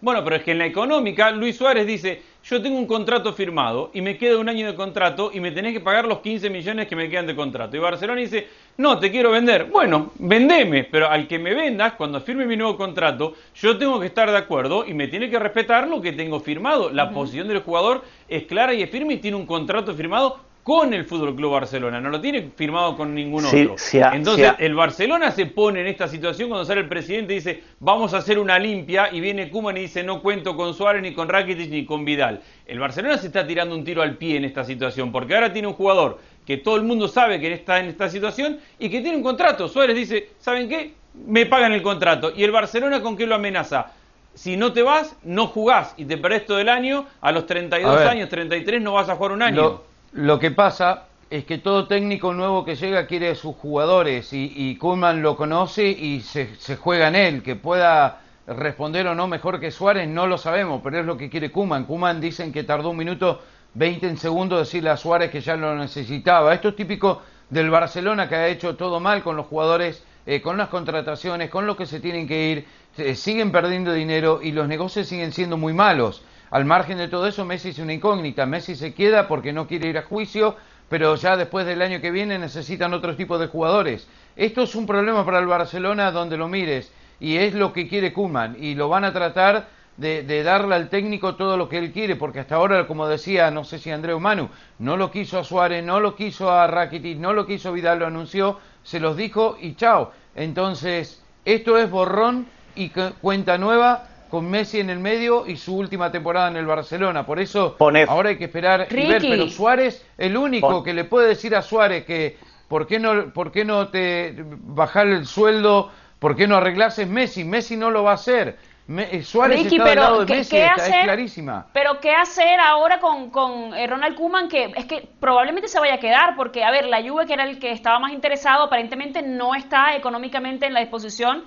Bueno, 0.00 0.22
pero 0.22 0.36
es 0.36 0.44
que 0.44 0.52
en 0.52 0.58
la 0.58 0.66
económica 0.66 1.30
Luis 1.30 1.56
Suárez 1.56 1.86
dice, 1.86 2.22
yo 2.48 2.62
tengo 2.62 2.78
un 2.78 2.86
contrato 2.86 3.32
firmado 3.32 3.90
y 3.92 4.00
me 4.00 4.16
queda 4.16 4.38
un 4.38 4.48
año 4.48 4.68
de 4.68 4.76
contrato 4.76 5.30
y 5.34 5.40
me 5.40 5.50
tenés 5.50 5.72
que 5.72 5.80
pagar 5.80 6.06
los 6.06 6.20
15 6.20 6.48
millones 6.48 6.86
que 6.86 6.94
me 6.94 7.10
quedan 7.10 7.26
de 7.26 7.34
contrato. 7.34 7.76
Y 7.76 7.80
Barcelona 7.80 8.20
dice, 8.20 8.46
no, 8.76 9.00
te 9.00 9.10
quiero 9.10 9.32
vender. 9.32 9.64
Bueno, 9.64 10.12
vendeme, 10.20 10.84
pero 10.84 11.08
al 11.08 11.26
que 11.26 11.40
me 11.40 11.54
vendas, 11.54 11.94
cuando 11.94 12.20
firme 12.20 12.46
mi 12.46 12.56
nuevo 12.56 12.76
contrato, 12.76 13.34
yo 13.56 13.76
tengo 13.76 13.98
que 13.98 14.06
estar 14.06 14.30
de 14.30 14.36
acuerdo 14.36 14.86
y 14.86 14.94
me 14.94 15.08
tiene 15.08 15.28
que 15.28 15.40
respetar 15.40 15.88
lo 15.88 16.00
que 16.00 16.12
tengo 16.12 16.38
firmado. 16.38 16.90
La 16.90 17.10
posición 17.10 17.48
del 17.48 17.62
jugador 17.62 18.04
es 18.28 18.44
clara 18.44 18.72
y 18.74 18.82
es 18.82 18.90
firme 18.90 19.14
y 19.14 19.18
tiene 19.18 19.36
un 19.36 19.46
contrato 19.46 19.92
firmado 19.94 20.45
con 20.66 20.92
el 20.92 21.04
Fútbol 21.04 21.36
Club 21.36 21.52
Barcelona, 21.52 22.00
no 22.00 22.10
lo 22.10 22.20
tiene 22.20 22.50
firmado 22.56 22.96
con 22.96 23.14
ningún 23.14 23.44
otro. 23.44 23.76
Entonces, 23.92 24.52
el 24.58 24.74
Barcelona 24.74 25.30
se 25.30 25.46
pone 25.46 25.80
en 25.80 25.86
esta 25.86 26.08
situación 26.08 26.48
cuando 26.48 26.64
sale 26.64 26.80
el 26.80 26.88
presidente 26.88 27.34
y 27.34 27.36
dice, 27.36 27.62
vamos 27.78 28.14
a 28.14 28.16
hacer 28.16 28.36
una 28.36 28.58
limpia, 28.58 29.10
y 29.12 29.20
viene 29.20 29.48
Kuman 29.48 29.76
y 29.76 29.82
dice, 29.82 30.02
no 30.02 30.20
cuento 30.20 30.56
con 30.56 30.74
Suárez, 30.74 31.02
ni 31.02 31.14
con 31.14 31.28
Rakitic, 31.28 31.70
ni 31.70 31.86
con 31.86 32.04
Vidal. 32.04 32.42
El 32.66 32.80
Barcelona 32.80 33.16
se 33.16 33.28
está 33.28 33.46
tirando 33.46 33.76
un 33.76 33.84
tiro 33.84 34.02
al 34.02 34.16
pie 34.16 34.38
en 34.38 34.44
esta 34.44 34.64
situación, 34.64 35.12
porque 35.12 35.36
ahora 35.36 35.52
tiene 35.52 35.68
un 35.68 35.74
jugador 35.74 36.18
que 36.44 36.56
todo 36.56 36.74
el 36.74 36.82
mundo 36.82 37.06
sabe 37.06 37.38
que 37.38 37.52
está 37.52 37.78
en 37.78 37.86
esta 37.86 38.10
situación 38.10 38.58
y 38.80 38.90
que 38.90 39.00
tiene 39.02 39.18
un 39.18 39.22
contrato. 39.22 39.68
Suárez 39.68 39.94
dice, 39.94 40.30
¿saben 40.40 40.68
qué? 40.68 40.94
Me 41.14 41.46
pagan 41.46 41.74
el 41.74 41.82
contrato. 41.82 42.32
¿Y 42.34 42.42
el 42.42 42.50
Barcelona 42.50 43.02
con 43.02 43.16
qué 43.16 43.24
lo 43.24 43.36
amenaza? 43.36 43.92
si 44.34 44.56
no 44.58 44.74
te 44.74 44.82
vas, 44.82 45.16
no 45.22 45.46
jugás 45.46 45.94
y 45.96 46.04
te 46.04 46.18
perdés 46.18 46.44
todo 46.44 46.58
el 46.58 46.68
año, 46.68 47.06
a 47.22 47.32
los 47.32 47.46
32 47.46 48.00
años, 48.02 48.28
33 48.28 48.82
no 48.82 48.92
vas 48.92 49.08
a 49.08 49.16
jugar 49.16 49.32
un 49.32 49.40
año. 49.40 49.62
Lo 49.62 49.95
que 50.38 50.50
pasa 50.50 51.06
es 51.28 51.44
que 51.44 51.58
todo 51.58 51.88
técnico 51.88 52.32
nuevo 52.32 52.64
que 52.64 52.76
llega 52.76 53.06
quiere 53.06 53.30
a 53.30 53.34
sus 53.34 53.56
jugadores 53.56 54.32
y, 54.32 54.52
y 54.56 54.78
lo 54.78 55.36
conoce 55.36 55.88
y 55.88 56.20
se, 56.20 56.48
juega 56.76 57.08
en 57.08 57.16
él. 57.16 57.42
Que 57.42 57.56
pueda 57.56 58.20
responder 58.46 59.06
o 59.08 59.14
no 59.14 59.26
mejor 59.26 59.58
que 59.58 59.70
Suárez 59.70 60.08
no 60.08 60.26
lo 60.26 60.38
sabemos, 60.38 60.80
pero 60.82 61.00
es 61.00 61.06
lo 61.06 61.16
que 61.16 61.28
quiere 61.28 61.50
Kuman. 61.50 61.84
Kuman 61.84 62.20
dicen 62.20 62.52
que 62.52 62.62
tardó 62.62 62.90
un 62.90 62.96
minuto 62.96 63.42
20 63.74 64.16
segundos 64.16 64.60
decirle 64.60 64.90
a 64.90 64.96
Suárez 64.96 65.30
que 65.30 65.40
ya 65.40 65.56
lo 65.56 65.74
necesitaba. 65.74 66.54
Esto 66.54 66.68
es 66.68 66.76
típico 66.76 67.22
del 67.50 67.70
Barcelona 67.70 68.28
que 68.28 68.36
ha 68.36 68.48
hecho 68.48 68.76
todo 68.76 69.00
mal 69.00 69.22
con 69.22 69.36
los 69.36 69.46
jugadores, 69.46 70.04
eh, 70.26 70.40
con 70.40 70.56
las 70.56 70.68
contrataciones, 70.68 71.50
con 71.50 71.66
lo 71.66 71.76
que 71.76 71.86
se 71.86 72.00
tienen 72.00 72.28
que 72.28 72.50
ir. 72.50 72.66
Eh, 72.98 73.14
siguen 73.14 73.52
perdiendo 73.52 73.92
dinero 73.92 74.40
y 74.42 74.52
los 74.52 74.68
negocios 74.68 75.08
siguen 75.08 75.32
siendo 75.32 75.56
muy 75.56 75.72
malos. 75.72 76.22
Al 76.56 76.64
margen 76.64 76.96
de 76.96 77.08
todo 77.08 77.26
eso, 77.26 77.44
Messi 77.44 77.68
es 77.68 77.78
una 77.80 77.92
incógnita. 77.92 78.46
Messi 78.46 78.76
se 78.76 78.94
queda 78.94 79.28
porque 79.28 79.52
no 79.52 79.66
quiere 79.66 79.90
ir 79.90 79.98
a 79.98 80.04
juicio, 80.04 80.56
pero 80.88 81.14
ya 81.14 81.36
después 81.36 81.66
del 81.66 81.82
año 81.82 82.00
que 82.00 82.10
viene 82.10 82.38
necesitan 82.38 82.94
otro 82.94 83.14
tipo 83.14 83.36
de 83.36 83.48
jugadores. 83.48 84.08
Esto 84.36 84.62
es 84.62 84.74
un 84.74 84.86
problema 84.86 85.22
para 85.26 85.38
el 85.38 85.46
Barcelona 85.46 86.10
donde 86.12 86.38
lo 86.38 86.48
mires 86.48 86.90
y 87.20 87.36
es 87.36 87.52
lo 87.52 87.74
que 87.74 87.86
quiere 87.86 88.14
Kuman 88.14 88.56
y 88.58 88.74
lo 88.74 88.88
van 88.88 89.04
a 89.04 89.12
tratar 89.12 89.68
de, 89.98 90.42
darle 90.42 90.76
al 90.76 90.88
técnico 90.88 91.34
todo 91.34 91.58
lo 91.58 91.68
que 91.68 91.76
él 91.76 91.92
quiere, 91.92 92.16
porque 92.16 92.40
hasta 92.40 92.54
ahora, 92.54 92.86
como 92.86 93.06
decía, 93.06 93.50
no 93.50 93.62
sé 93.62 93.78
si 93.78 93.90
Andreu 93.90 94.18
Manu, 94.18 94.48
no 94.78 94.96
lo 94.96 95.10
quiso 95.10 95.38
a 95.38 95.44
Suárez, 95.44 95.84
no 95.84 96.00
lo 96.00 96.16
quiso 96.16 96.50
a 96.50 96.66
Rakitic, 96.66 97.18
no 97.18 97.34
lo 97.34 97.44
quiso 97.44 97.70
Vidal, 97.70 97.98
lo 97.98 98.06
anunció, 98.06 98.60
se 98.82 98.98
los 98.98 99.14
dijo 99.14 99.58
y 99.60 99.74
chao. 99.74 100.10
Entonces, 100.34 101.22
Esto 101.44 101.76
es 101.76 101.90
borrón 101.90 102.46
y 102.74 102.88
cuenta 103.20 103.58
nueva 103.58 104.15
con 104.28 104.48
Messi 104.50 104.80
en 104.80 104.90
el 104.90 104.98
medio 104.98 105.46
y 105.46 105.56
su 105.56 105.76
última 105.76 106.10
temporada 106.10 106.48
en 106.48 106.56
el 106.56 106.66
Barcelona. 106.66 107.24
Por 107.24 107.40
eso 107.40 107.76
ahora 108.08 108.30
hay 108.30 108.38
que 108.38 108.44
esperar 108.44 108.86
y 108.90 109.06
ver. 109.06 109.22
Pero 109.22 109.48
Suárez, 109.48 110.06
el 110.18 110.36
único 110.36 110.82
que 110.82 110.94
le 110.94 111.04
puede 111.04 111.28
decir 111.28 111.54
a 111.54 111.62
Suárez 111.62 112.04
que 112.04 112.36
por 112.68 112.86
qué 112.86 112.98
no, 112.98 113.32
por 113.32 113.52
qué 113.52 113.64
no 113.64 113.88
te 113.88 114.34
bajar 114.36 115.06
el 115.06 115.26
sueldo, 115.26 115.90
por 116.18 116.36
qué 116.36 116.46
no 116.46 116.56
arreglas 116.56 116.98
es 116.98 117.08
Messi. 117.08 117.44
Messi 117.44 117.76
no 117.76 117.90
lo 117.90 118.02
va 118.02 118.12
a 118.12 118.14
hacer. 118.14 118.56
Eh, 118.88 119.24
Suárez 119.24 119.66
está 119.66 119.84
del 119.84 119.96
lado 119.96 120.24
de 120.24 120.36
Messi, 120.36 120.56
es 120.56 120.72
clarísima. 121.02 121.66
Pero 121.72 121.98
¿qué 122.00 122.12
hacer 122.12 122.60
ahora 122.60 123.00
con, 123.00 123.30
con 123.30 123.74
eh, 123.74 123.84
Ronald 123.88 124.16
Koeman? 124.16 124.48
Que 124.48 124.72
es 124.76 124.84
que 124.84 125.08
probablemente 125.18 125.66
se 125.66 125.80
vaya 125.80 125.94
a 125.94 125.98
quedar, 125.98 126.36
porque, 126.36 126.62
a 126.62 126.70
ver, 126.70 126.86
la 126.86 127.02
Juve, 127.02 127.26
que 127.26 127.32
era 127.32 127.44
el 127.44 127.58
que 127.58 127.72
estaba 127.72 127.98
más 127.98 128.12
interesado, 128.12 128.62
aparentemente 128.64 129.22
no 129.22 129.56
está 129.56 129.96
económicamente 129.96 130.66
en 130.66 130.74
la 130.74 130.80
disposición, 130.80 131.42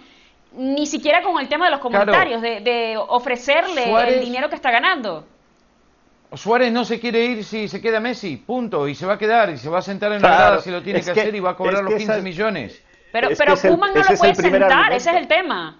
ni 0.53 0.86
siquiera 0.86 1.22
con 1.22 1.39
el 1.39 1.48
tema 1.48 1.65
de 1.65 1.72
los 1.72 1.79
comentarios, 1.79 2.41
de, 2.41 2.96
ofrecerle 2.98 3.91
el 4.08 4.20
dinero 4.22 4.50
que 4.50 4.56
está 4.56 4.72
ganando. 4.72 5.25
Suárez 6.34 6.72
no 6.72 6.86
se 6.86 7.00
quiere 7.00 7.25
ir 7.25 7.44
si 7.44 7.68
se 7.68 7.82
queda 7.82 8.00
Messi, 8.00 8.38
punto, 8.38 8.88
y 8.88 8.94
se 8.94 9.06
va 9.06 9.13
a 9.13 9.18
quedar 9.18 9.50
y 9.50 9.58
se 9.58 9.68
va 9.68 9.79
a 9.79 9.82
sentar 9.82 10.12
en 10.12 10.22
la 10.22 10.29
grada 10.29 10.62
si 10.62 10.70
lo 10.70 10.84
tiene 10.84 11.01
que, 11.01 11.10
hacer 11.10 11.34
y 11.34 11.39
va 11.39 11.51
a 11.51 11.56
cobrar 11.56 11.84
los 11.84 11.96
15 11.96 12.22
millones. 12.22 12.84
Pero, 13.12 13.29
pero 13.36 13.56
Koeman 13.56 13.94
no 13.94 14.01
lo 14.01 14.18
puede 14.18 14.36
sentar, 14.36 14.94
ese 14.94 15.10
es 15.10 15.15
el 15.15 15.27
tema. 15.27 15.79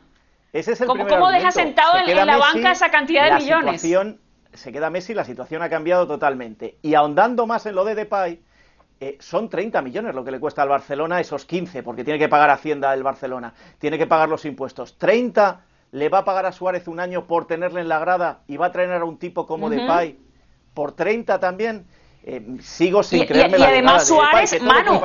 Ese 0.52 0.72
es 0.72 0.82
el 0.82 0.88
¿Cómo, 0.88 1.06
¿cómo 1.08 1.30
deja 1.30 1.52
sentado 1.52 2.00
en, 2.00 2.26
la 2.26 2.38
banca 2.38 2.72
esa 2.72 2.90
cantidad 2.90 3.26
de 3.26 3.44
millones? 3.44 3.86
se 4.52 4.72
queda 4.72 4.90
Messi, 4.90 5.14
la 5.14 5.24
situación 5.24 5.62
ha 5.62 5.70
cambiado 5.70 6.08
totalmente. 6.08 6.78
Y 6.82 6.96
ahondando 6.96 7.46
más 7.46 7.68
en 7.68 7.76
lo 7.76 7.86
de 7.86 7.94
Depay, 7.94 8.42
eh, 9.02 9.18
son 9.20 9.50
30 9.50 9.82
millones 9.82 10.14
lo 10.14 10.24
que 10.24 10.32
le 10.32 10.40
cuesta 10.40 10.62
al 10.62 10.70
Barcelona 10.70 11.22
esos 11.22 11.46
15, 11.46 11.84
porque 11.84 12.04
tiene 12.04 12.20
que 12.20 12.28
pagar 12.28 12.50
Hacienda 12.50 12.94
el 12.94 13.02
Barcelona, 13.04 13.54
tiene 13.78 13.98
que 13.98 14.08
pagar 14.08 14.28
los 14.28 14.44
impuestos. 14.46 14.98
30 14.98 15.62
le 15.92 16.10
va 16.10 16.20
a 16.20 16.26
pagar 16.26 16.46
a 16.46 16.52
Suárez 16.52 16.88
un 16.88 17.00
año 17.00 17.26
por 17.26 17.48
tenerle 17.48 17.82
en 17.82 17.88
la 17.88 18.00
grada 18.00 18.42
y 18.48 18.58
va 18.58 18.68
a 18.68 18.72
traer 18.72 18.92
a 18.92 19.06
un 19.06 19.18
tipo 19.18 19.46
como 19.46 19.70
Depay 19.70 20.18
por 20.74 20.92
30 20.92 21.40
también. 21.40 21.86
Eh, 22.22 22.58
sigo 22.60 23.02
sin 23.02 23.26
creerme 23.26 23.58
y, 23.58 23.62
y 23.62 23.64
además 23.64 24.06
Suárez, 24.06 24.62
Manu, 24.62 25.00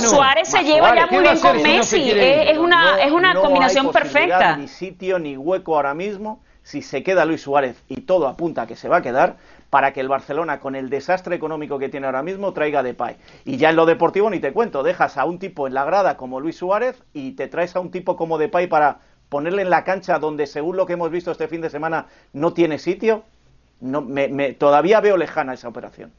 Suárez 0.00 0.48
se 0.48 0.64
lleva 0.64 0.94
ya 0.94 1.06
muy 1.06 1.20
bien 1.20 1.38
con 1.38 1.62
Messi. 1.62 2.10
es, 2.10 2.56
una, 2.56 3.02
es 3.02 3.12
una 3.12 3.34
combinación 3.34 3.92
perfecta. 3.92 4.56
Ni 4.56 4.66
sitio 4.66 5.18
ni 5.18 5.36
hueco 5.36 5.76
ahora 5.76 5.92
mismo. 5.92 6.42
Si 6.62 6.80
se 6.80 7.02
queda 7.02 7.26
Luis 7.26 7.42
Suárez 7.42 7.82
y 7.88 8.02
todo 8.02 8.26
apunta 8.26 8.62
a 8.62 8.66
que 8.66 8.76
se 8.76 8.88
va 8.88 8.98
a 8.98 9.02
quedar, 9.02 9.36
para 9.70 9.92
que 9.92 10.00
el 10.00 10.08
Barcelona, 10.08 10.58
con 10.58 10.74
el 10.74 10.90
desastre 10.90 11.36
económico 11.36 11.78
que 11.78 11.88
tiene 11.88 12.06
ahora 12.06 12.22
mismo, 12.22 12.52
traiga 12.52 12.82
de 12.82 12.90
Depay. 12.90 13.16
Y 13.44 13.56
ya 13.56 13.70
en 13.70 13.76
lo 13.76 13.86
deportivo 13.86 14.28
ni 14.28 14.40
te 14.40 14.52
cuento, 14.52 14.82
dejas 14.82 15.16
a 15.16 15.24
un 15.24 15.38
tipo 15.38 15.68
en 15.68 15.74
la 15.74 15.84
grada 15.84 16.16
como 16.16 16.40
Luis 16.40 16.56
Suárez 16.56 17.02
y 17.14 17.32
te 17.32 17.46
traes 17.46 17.76
a 17.76 17.80
un 17.80 17.92
tipo 17.92 18.16
como 18.16 18.36
Depay 18.36 18.66
para 18.66 18.98
ponerle 19.28 19.62
en 19.62 19.70
la 19.70 19.84
cancha 19.84 20.18
donde, 20.18 20.46
según 20.48 20.76
lo 20.76 20.86
que 20.86 20.94
hemos 20.94 21.10
visto 21.10 21.30
este 21.30 21.46
fin 21.46 21.60
de 21.60 21.70
semana, 21.70 22.06
no 22.32 22.52
tiene 22.52 22.78
sitio. 22.78 23.22
Todavía 24.58 25.00
veo 25.00 25.16
lejana 25.16 25.54
esa 25.54 25.68
operación. 25.68 26.12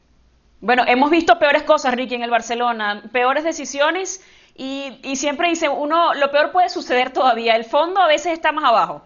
Bueno, 0.60 0.84
hemos 0.86 1.10
visto 1.10 1.38
peores 1.38 1.62
cosas, 1.64 1.94
Ricky, 1.94 2.14
en 2.14 2.22
el 2.22 2.30
Barcelona, 2.30 3.02
peores 3.12 3.44
decisiones 3.44 4.24
y, 4.56 4.98
y, 5.02 5.16
siempre 5.16 5.48
dice 5.48 5.68
uno, 5.68 6.14
lo 6.14 6.30
peor 6.30 6.52
puede 6.52 6.68
suceder 6.68 7.10
todavía, 7.12 7.56
el 7.56 7.64
fondo 7.64 8.00
a 8.00 8.06
veces 8.06 8.32
está 8.32 8.52
más 8.52 8.64
abajo. 8.64 9.02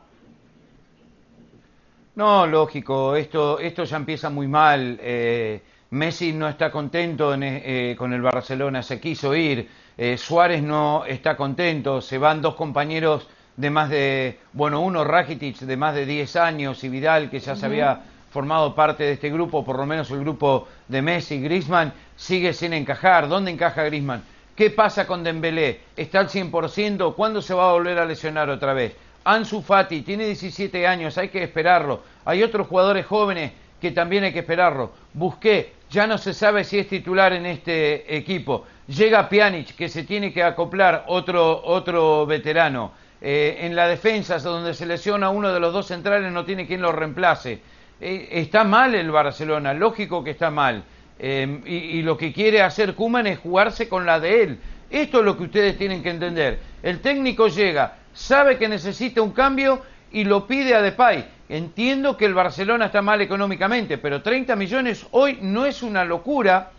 No, 2.17 2.47
lógico, 2.47 3.15
esto, 3.15 3.59
esto 3.59 3.85
ya 3.85 3.99
empieza 3.99 4.31
muy 4.31 4.49
mal. 4.49 4.99
Eh, 5.03 5.61
Messi 5.91 6.33
no 6.33 6.49
está 6.49 6.71
contento 6.71 7.35
eh, 7.39 7.95
con 7.97 8.11
el 8.15 8.23
Barcelona, 8.23 8.83
se 8.83 8.99
quiso 8.99 9.35
ir. 9.35 9.69
Eh, 9.99 10.17
Suárez 10.17 10.63
no 10.63 11.05
está 11.05 11.37
contento, 11.37 12.01
se 12.01 12.17
van 12.17 12.41
dos 12.41 12.55
compañeros 12.55 13.29
de 13.57 13.71
más 13.71 13.91
de, 13.91 14.39
bueno, 14.55 14.81
uno 14.81 15.05
Rakitic 15.05 15.59
de 15.59 15.77
más 15.77 15.95
de 15.95 16.07
10 16.07 16.37
años 16.37 16.83
y 16.85 16.89
Vidal 16.89 17.29
que 17.29 17.39
ya 17.39 17.55
se 17.55 17.67
había 17.67 18.01
formado 18.31 18.75
parte 18.75 19.05
de 19.05 19.13
este 19.13 19.31
grupo, 19.31 19.63
por 19.63 19.77
lo 19.77 19.85
menos 19.85 20.11
el 20.11 20.21
grupo 20.21 20.69
de 20.89 21.03
Messi, 21.03 21.39
Grisman, 21.41 21.93
sigue 22.17 22.55
sin 22.55 22.73
encajar. 22.73 23.29
¿Dónde 23.29 23.51
encaja 23.51 23.85
Grisman? 23.85 24.23
¿Qué 24.55 24.71
pasa 24.71 25.07
con 25.07 25.23
Dembélé? 25.23 25.81
¿Está 25.95 26.21
al 26.21 26.31
100%? 26.31 27.15
¿Cuándo 27.15 27.43
se 27.43 27.53
va 27.53 27.69
a 27.69 27.73
volver 27.75 27.99
a 27.99 28.07
lesionar 28.07 28.49
otra 28.49 28.73
vez? 28.73 28.97
Ansu 29.27 29.61
Fati 29.61 30.03
tiene 30.03 30.27
17 30.27 30.87
años, 30.87 31.19
hay 31.19 31.29
que 31.29 31.43
esperarlo. 31.43 32.03
Hay 32.25 32.43
otros 32.43 32.69
jugadores 32.69 33.07
jóvenes 33.07 33.53
que 33.81 33.91
también 33.91 34.25
hay 34.25 34.33
que 34.33 34.39
esperarlo. 34.39 34.93
Busqué, 35.13 35.73
ya 35.91 36.07
no 36.07 36.17
se 36.17 36.33
sabe 36.33 36.65
si 36.65 36.79
es 36.79 36.89
titular 36.89 37.33
en 37.33 37.45
este 37.45 38.17
equipo. 38.17 38.65
Llega 38.87 39.29
Pjanic, 39.29 39.75
que 39.75 39.89
se 39.89 40.05
tiene 40.05 40.33
que 40.33 40.43
acoplar, 40.43 41.05
otro, 41.09 41.63
otro 41.65 42.25
veterano. 42.25 42.93
Eh, 43.21 43.59
en 43.63 43.75
la 43.75 43.89
defensa, 43.89 44.39
donde 44.39 44.75
se 44.75 44.87
lesiona 44.87 45.31
uno 45.31 45.53
de 45.53 45.59
los 45.59 45.73
dos 45.73 45.87
centrales, 45.87 46.31
no 46.31 46.45
tiene 46.45 46.67
quien 46.67 46.83
lo 46.83 46.93
reemplace. 46.93 47.61
Eh, 48.01 48.29
está 48.31 48.63
mal 48.63 48.95
el 48.95 49.11
Barcelona, 49.11 49.75
lógico 49.75 50.23
que 50.23 50.31
está 50.31 50.51
mal. 50.51 50.85
Eh, 51.19 51.63
y, 51.65 52.03
lo 52.03 52.17
que 52.17 52.33
quiere 52.33 52.61
hacer 52.61 52.95
Kuman 52.95 53.27
es 53.27 53.39
jugarse 53.39 53.89
con 53.89 54.07
la 54.07 54.21
de 54.21 54.43
él. 54.43 54.59
Esto 54.91 55.19
es 55.19 55.25
lo 55.25 55.37
que 55.37 55.45
ustedes 55.45 55.79
tienen 55.79 56.03
que 56.03 56.11
entender. 56.11 56.61
El 56.83 57.01
técnico 57.01 57.49
llega, 57.49 57.97
sabe 58.17 58.57
que 58.57 58.67
necesita 58.67 59.23
un 59.23 59.31
cambio 59.31 59.83
y 60.11 60.25
lo 60.25 60.47
pide 60.47 60.75
a 60.75 60.83
Depay. 60.83 61.27
Entiendo 61.49 62.17
que 62.17 62.25
el 62.25 62.35
Barcelona 62.35 62.87
está 62.87 63.03
mal 63.03 63.21
económicamente, 63.21 63.99
pero 63.99 64.23
30 64.23 64.57
millones 64.57 65.07
hoy 65.13 65.39
no 65.43 65.67
es 65.67 65.83
una 65.83 66.05
locura 66.05 66.71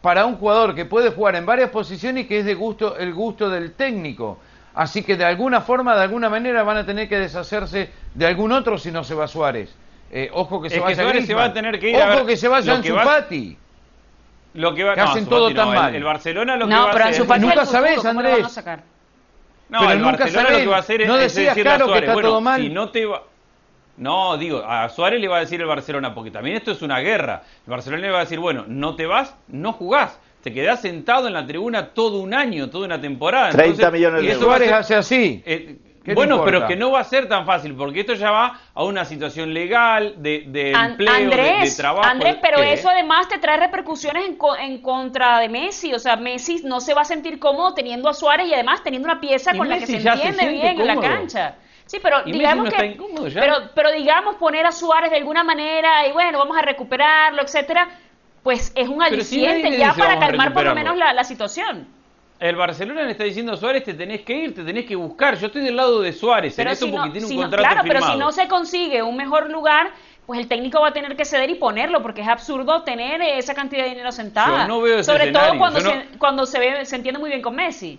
para 0.00 0.26
un 0.26 0.36
jugador 0.36 0.74
que 0.74 0.86
puede 0.86 1.10
jugar 1.10 1.36
en 1.36 1.46
varias 1.46 1.70
posiciones 1.70 2.24
y 2.24 2.26
que 2.26 2.40
es 2.40 2.44
de 2.44 2.54
gusto 2.54 2.96
el 2.96 3.12
gusto 3.12 3.48
del 3.50 3.74
técnico. 3.74 4.40
Así 4.74 5.02
que 5.02 5.16
de 5.16 5.24
alguna 5.24 5.60
forma, 5.60 5.94
de 5.94 6.02
alguna 6.02 6.30
manera 6.30 6.62
van 6.62 6.78
a 6.78 6.86
tener 6.86 7.08
que 7.08 7.18
deshacerse 7.18 7.90
de 8.14 8.26
algún 8.26 8.52
otro 8.52 8.78
si 8.78 8.90
no 8.90 9.04
se 9.04 9.14
va 9.14 9.28
Suárez. 9.28 9.74
Eh, 10.10 10.30
ojo 10.32 10.62
que 10.62 10.70
se 10.70 10.80
vaya 10.80 11.12
que 11.12 11.22
se 11.22 11.34
va 11.34 11.44
a 11.44 11.52
tener 11.52 11.78
que 11.78 11.90
ir 11.90 11.96
Ojo 11.96 12.24
que 12.24 12.36
se 12.36 12.48
vaya 12.48 12.74
Ansu 12.74 12.94
Fati. 12.94 13.58
Lo 14.54 14.74
que 14.74 14.84
va 14.84 14.94
que 14.94 15.00
hacen 15.02 15.26
todo 15.26 15.52
tan 15.52 15.68
mal. 15.68 15.94
El, 15.94 16.02
Barcelona 16.02 16.56
lo 16.56 16.66
que 16.66 16.74
va 16.74 16.90
a 16.90 17.08
hacer 17.08 17.40
nunca 17.40 17.66
sabes, 17.66 18.04
Andrés. 18.04 18.58
No, 19.68 19.80
pero 19.80 19.92
el 19.92 19.98
nunca 20.00 20.18
Barcelona 20.18 20.50
lo 20.50 20.58
que 20.58 20.66
va 20.66 20.76
a 20.76 20.80
hacer 20.80 21.06
no 21.06 21.18
es, 21.18 21.34
decirle 21.34 21.70
a 21.70 21.78
Suárez, 21.78 22.12
bueno, 22.12 22.28
todo 22.28 22.40
mal. 22.40 22.60
si 22.60 22.68
no 22.70 22.88
te 22.88 23.04
va 23.04 23.22
no, 23.98 24.38
digo, 24.38 24.62
a 24.64 24.88
Suárez 24.88 25.20
le 25.20 25.26
va 25.26 25.38
a 25.38 25.40
decir 25.40 25.60
el 25.60 25.66
Barcelona, 25.66 26.14
porque 26.14 26.30
también 26.30 26.56
esto 26.56 26.70
es 26.70 26.82
una 26.82 27.00
guerra. 27.00 27.42
El 27.66 27.70
Barcelona 27.72 28.02
le 28.02 28.10
va 28.10 28.18
a 28.18 28.20
decir, 28.20 28.38
bueno, 28.38 28.64
no 28.68 28.94
te 28.94 29.06
vas, 29.06 29.34
no 29.48 29.72
jugás. 29.72 30.18
Te 30.42 30.52
quedás 30.52 30.80
sentado 30.80 31.26
en 31.26 31.32
la 31.32 31.44
tribuna 31.44 31.88
todo 31.88 32.20
un 32.20 32.32
año, 32.32 32.70
toda 32.70 32.86
una 32.86 33.00
temporada. 33.00 33.50
30 33.50 33.90
millones 33.90 34.22
de 34.22 34.28
euros. 34.28 34.44
Suárez 34.44 34.72
hace 34.72 34.94
así. 34.94 35.42
Eh, 35.44 35.78
bueno, 36.14 36.44
pero 36.44 36.66
que 36.66 36.76
no 36.76 36.90
va 36.90 37.00
a 37.00 37.04
ser 37.04 37.28
tan 37.28 37.46
fácil, 37.46 37.74
porque 37.74 38.00
esto 38.00 38.14
ya 38.14 38.30
va 38.30 38.60
a 38.74 38.84
una 38.84 39.04
situación 39.04 39.52
legal, 39.52 40.14
de, 40.18 40.44
de 40.46 40.72
empleo, 40.72 41.30
de, 41.30 41.70
trabajo. 41.76 42.08
Andrés, 42.08 42.36
pero 42.40 42.58
eso 42.58 42.88
además 42.88 43.28
te 43.28 43.38
trae 43.38 43.56
repercusiones 43.58 44.24
en, 44.26 44.38
en, 44.60 44.82
contra 44.82 45.38
de 45.40 45.48
Messi. 45.48 45.92
O 45.94 45.98
sea, 45.98 46.16
Messi 46.16 46.62
no 46.64 46.80
se 46.80 46.94
va 46.94 47.02
a 47.02 47.04
sentir 47.04 47.38
cómodo 47.38 47.74
teniendo 47.74 48.08
a 48.08 48.14
Suárez 48.14 48.48
y 48.48 48.54
además 48.54 48.82
teniendo 48.82 49.06
una 49.06 49.20
pieza 49.20 49.56
con 49.56 49.68
la 49.68 49.78
que 49.78 49.86
se 49.86 49.96
entiende 49.96 50.48
bien 50.48 50.80
en 50.80 50.86
la 50.86 51.00
cancha. 51.00 51.54
Sí, 51.86 51.98
pero 52.02 52.22
digamos 52.22 52.68
que, 52.68 52.98
pero, 53.32 53.70
pero 53.74 53.92
digamos 53.92 54.36
poner 54.36 54.66
a 54.66 54.72
Suárez 54.72 55.10
de 55.10 55.16
alguna 55.16 55.42
manera 55.42 56.06
y 56.06 56.12
bueno, 56.12 56.38
vamos 56.38 56.56
a 56.58 56.60
recuperarlo, 56.60 57.40
etcétera, 57.40 57.88
pues 58.42 58.72
es 58.74 58.88
un 58.88 59.02
aliciente 59.02 59.76
ya 59.76 59.94
para 59.94 60.18
calmar 60.18 60.52
por 60.52 60.64
lo 60.64 60.74
menos 60.74 60.96
la, 60.98 61.14
la 61.14 61.24
situación. 61.24 61.97
El 62.40 62.54
Barcelona 62.54 63.02
le 63.02 63.12
está 63.12 63.24
diciendo 63.24 63.52
a 63.52 63.56
Suárez, 63.56 63.82
te 63.82 63.94
tenés 63.94 64.22
que 64.22 64.32
ir, 64.32 64.54
te 64.54 64.62
tenés 64.62 64.86
que 64.86 64.94
buscar. 64.94 65.36
Yo 65.38 65.48
estoy 65.48 65.62
del 65.62 65.74
lado 65.74 66.00
de 66.00 66.12
Suárez 66.12 66.54
pero 66.56 66.70
en 66.70 66.90
porque 66.92 67.10
tiene 67.10 67.26
un 67.26 67.36
contrato 67.36 67.68
Claro, 67.68 67.80
pero 67.86 68.06
si 68.06 68.16
no 68.16 68.30
se 68.30 68.46
consigue 68.46 69.02
un 69.02 69.16
mejor 69.16 69.50
lugar, 69.50 69.90
pues 70.24 70.38
el 70.38 70.46
técnico 70.46 70.80
va 70.80 70.88
a 70.88 70.92
tener 70.92 71.16
que 71.16 71.24
ceder 71.24 71.50
y 71.50 71.56
ponerlo, 71.56 72.00
porque 72.00 72.20
es 72.20 72.28
absurdo 72.28 72.82
tener 72.82 73.20
esa 73.22 73.54
cantidad 73.54 73.84
de 73.84 73.90
dinero 73.90 74.12
sentada. 74.12 74.62
Yo 74.62 74.68
no 74.68 74.80
veo 74.82 74.98
ese 75.00 75.10
Sobre 75.10 75.32
todo 75.32 75.58
cuando, 75.58 75.80
se, 75.80 76.06
cuando 76.18 76.46
se, 76.46 76.58
ve, 76.60 76.84
se 76.84 76.96
entiende 76.96 77.18
muy 77.18 77.30
bien 77.30 77.42
con 77.42 77.56
Messi. 77.56 77.98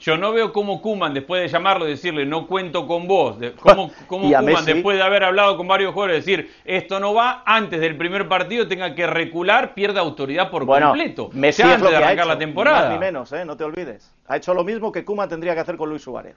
Yo 0.00 0.16
no 0.16 0.32
veo 0.32 0.52
cómo 0.52 0.82
Kuman, 0.82 1.14
después 1.14 1.42
de 1.42 1.48
llamarlo 1.48 1.86
y 1.86 1.90
decirle 1.90 2.26
no 2.26 2.46
cuento 2.46 2.86
con 2.86 3.06
vos, 3.06 3.36
cómo, 3.60 3.90
cómo 4.06 4.32
Kuman, 4.32 4.64
después 4.64 4.96
de 4.96 5.02
haber 5.02 5.24
hablado 5.24 5.56
con 5.56 5.68
varios 5.68 5.92
jugadores, 5.92 6.24
decir 6.24 6.50
esto 6.64 6.98
no 6.98 7.14
va, 7.14 7.42
antes 7.46 7.80
del 7.80 7.96
primer 7.96 8.28
partido 8.28 8.66
tenga 8.66 8.94
que 8.94 9.06
recular, 9.06 9.74
pierda 9.74 10.00
autoridad 10.00 10.50
por 10.50 10.66
completo. 10.66 11.30
Messi 11.32 11.62
antes 11.62 11.90
de 11.90 11.96
arrancar 11.96 12.26
la 12.26 12.38
temporada. 12.38 12.92
ni 12.92 12.98
menos, 12.98 13.32
¿eh? 13.32 13.44
no 13.44 13.56
te 13.56 13.64
olvides. 13.64 14.12
Ha 14.26 14.36
hecho 14.36 14.54
lo 14.54 14.64
mismo 14.64 14.90
que 14.90 15.04
Kuman 15.04 15.28
tendría 15.28 15.54
que 15.54 15.60
hacer 15.60 15.76
con 15.76 15.88
Luis 15.88 16.02
Suárez 16.02 16.36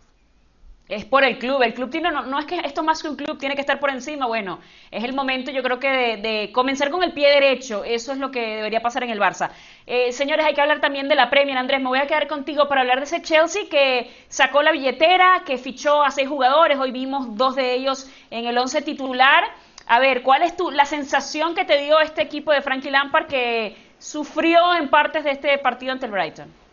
es 0.88 1.06
por 1.06 1.24
el 1.24 1.40
club. 1.40 1.62
El 1.64 1.74
club 1.74 1.90
tiene, 1.90 2.12
no, 2.12 2.24
no, 2.24 2.40
es 2.40 2.46
que 2.46 2.60
esto 2.60 2.84
más 2.84 3.02
que 3.02 3.10
un 3.10 3.16
club 3.16 3.38
tiene 3.38 3.56
que 3.56 3.62
estar 3.62 3.80
por 3.80 3.90
encima. 3.90 4.28
Bueno, 4.28 4.60
es 4.92 5.04
el 5.04 5.14
momento, 5.14 5.52
yo 5.52 5.64
creo 5.64 5.80
que 5.80 6.18
de, 6.18 6.52
comenzar 6.52 6.92
con 6.92 7.04
el 7.04 7.14
pie 7.14 7.30
derecho. 7.30 7.84
Eso 7.84 8.12
es 8.12 8.20
lo 8.20 8.32
que 8.32 8.58
debería 8.58 8.82
pasar 8.82 9.04
en 9.04 9.10
el 9.10 9.20
Barça. 9.20 9.50
Eh, 9.88 10.12
señores, 10.12 10.46
hay 10.46 10.54
que 10.54 10.62
hablar 10.62 10.82
también 10.82 11.08
de 11.08 11.16
la 11.16 11.30
Premier. 11.30 11.58
Andrés, 11.58 11.82
me 11.82 11.88
voy 11.88 12.00
a 12.00 12.08
quedar 12.08 12.28
contigo 12.28 12.68
para 12.68 12.82
hablar 12.82 13.00
de 13.00 13.06
ese 13.06 13.22
Chelsea 13.22 13.64
que 13.70 14.12
sacó 14.30 14.62
la 14.62 14.72
billetera, 14.72 15.44
que 15.46 15.58
fichó 15.58 16.04
a 16.04 16.12
seis 16.12 16.28
jugadores. 16.28 16.78
Hoy 16.78 16.92
vimos 16.92 17.36
dos 17.36 17.56
de 17.56 17.74
ellos 17.74 18.10
en 18.30 18.46
el 18.46 18.58
once 18.58 18.82
titular. 18.82 19.44
A 19.88 20.00
ver, 20.00 20.22
¿cuál 20.24 20.44
es 20.44 20.56
tu, 20.56 20.72
la 20.72 20.86
sensación 20.86 21.56
que 21.56 21.66
te 21.66 21.80
dio 21.82 22.00
este 22.00 22.22
equipo 22.22 22.52
de 22.52 22.62
Frankie 22.62 22.90
Lampard 22.90 23.28
que 23.28 23.76
sufrió 24.00 24.74
en 24.76 24.90
partes 24.90 25.24
de 25.24 25.32
este 25.32 25.58
partido 25.60 25.92
ante 25.92 26.06
el 26.08 26.12
Brighton? 26.12 26.65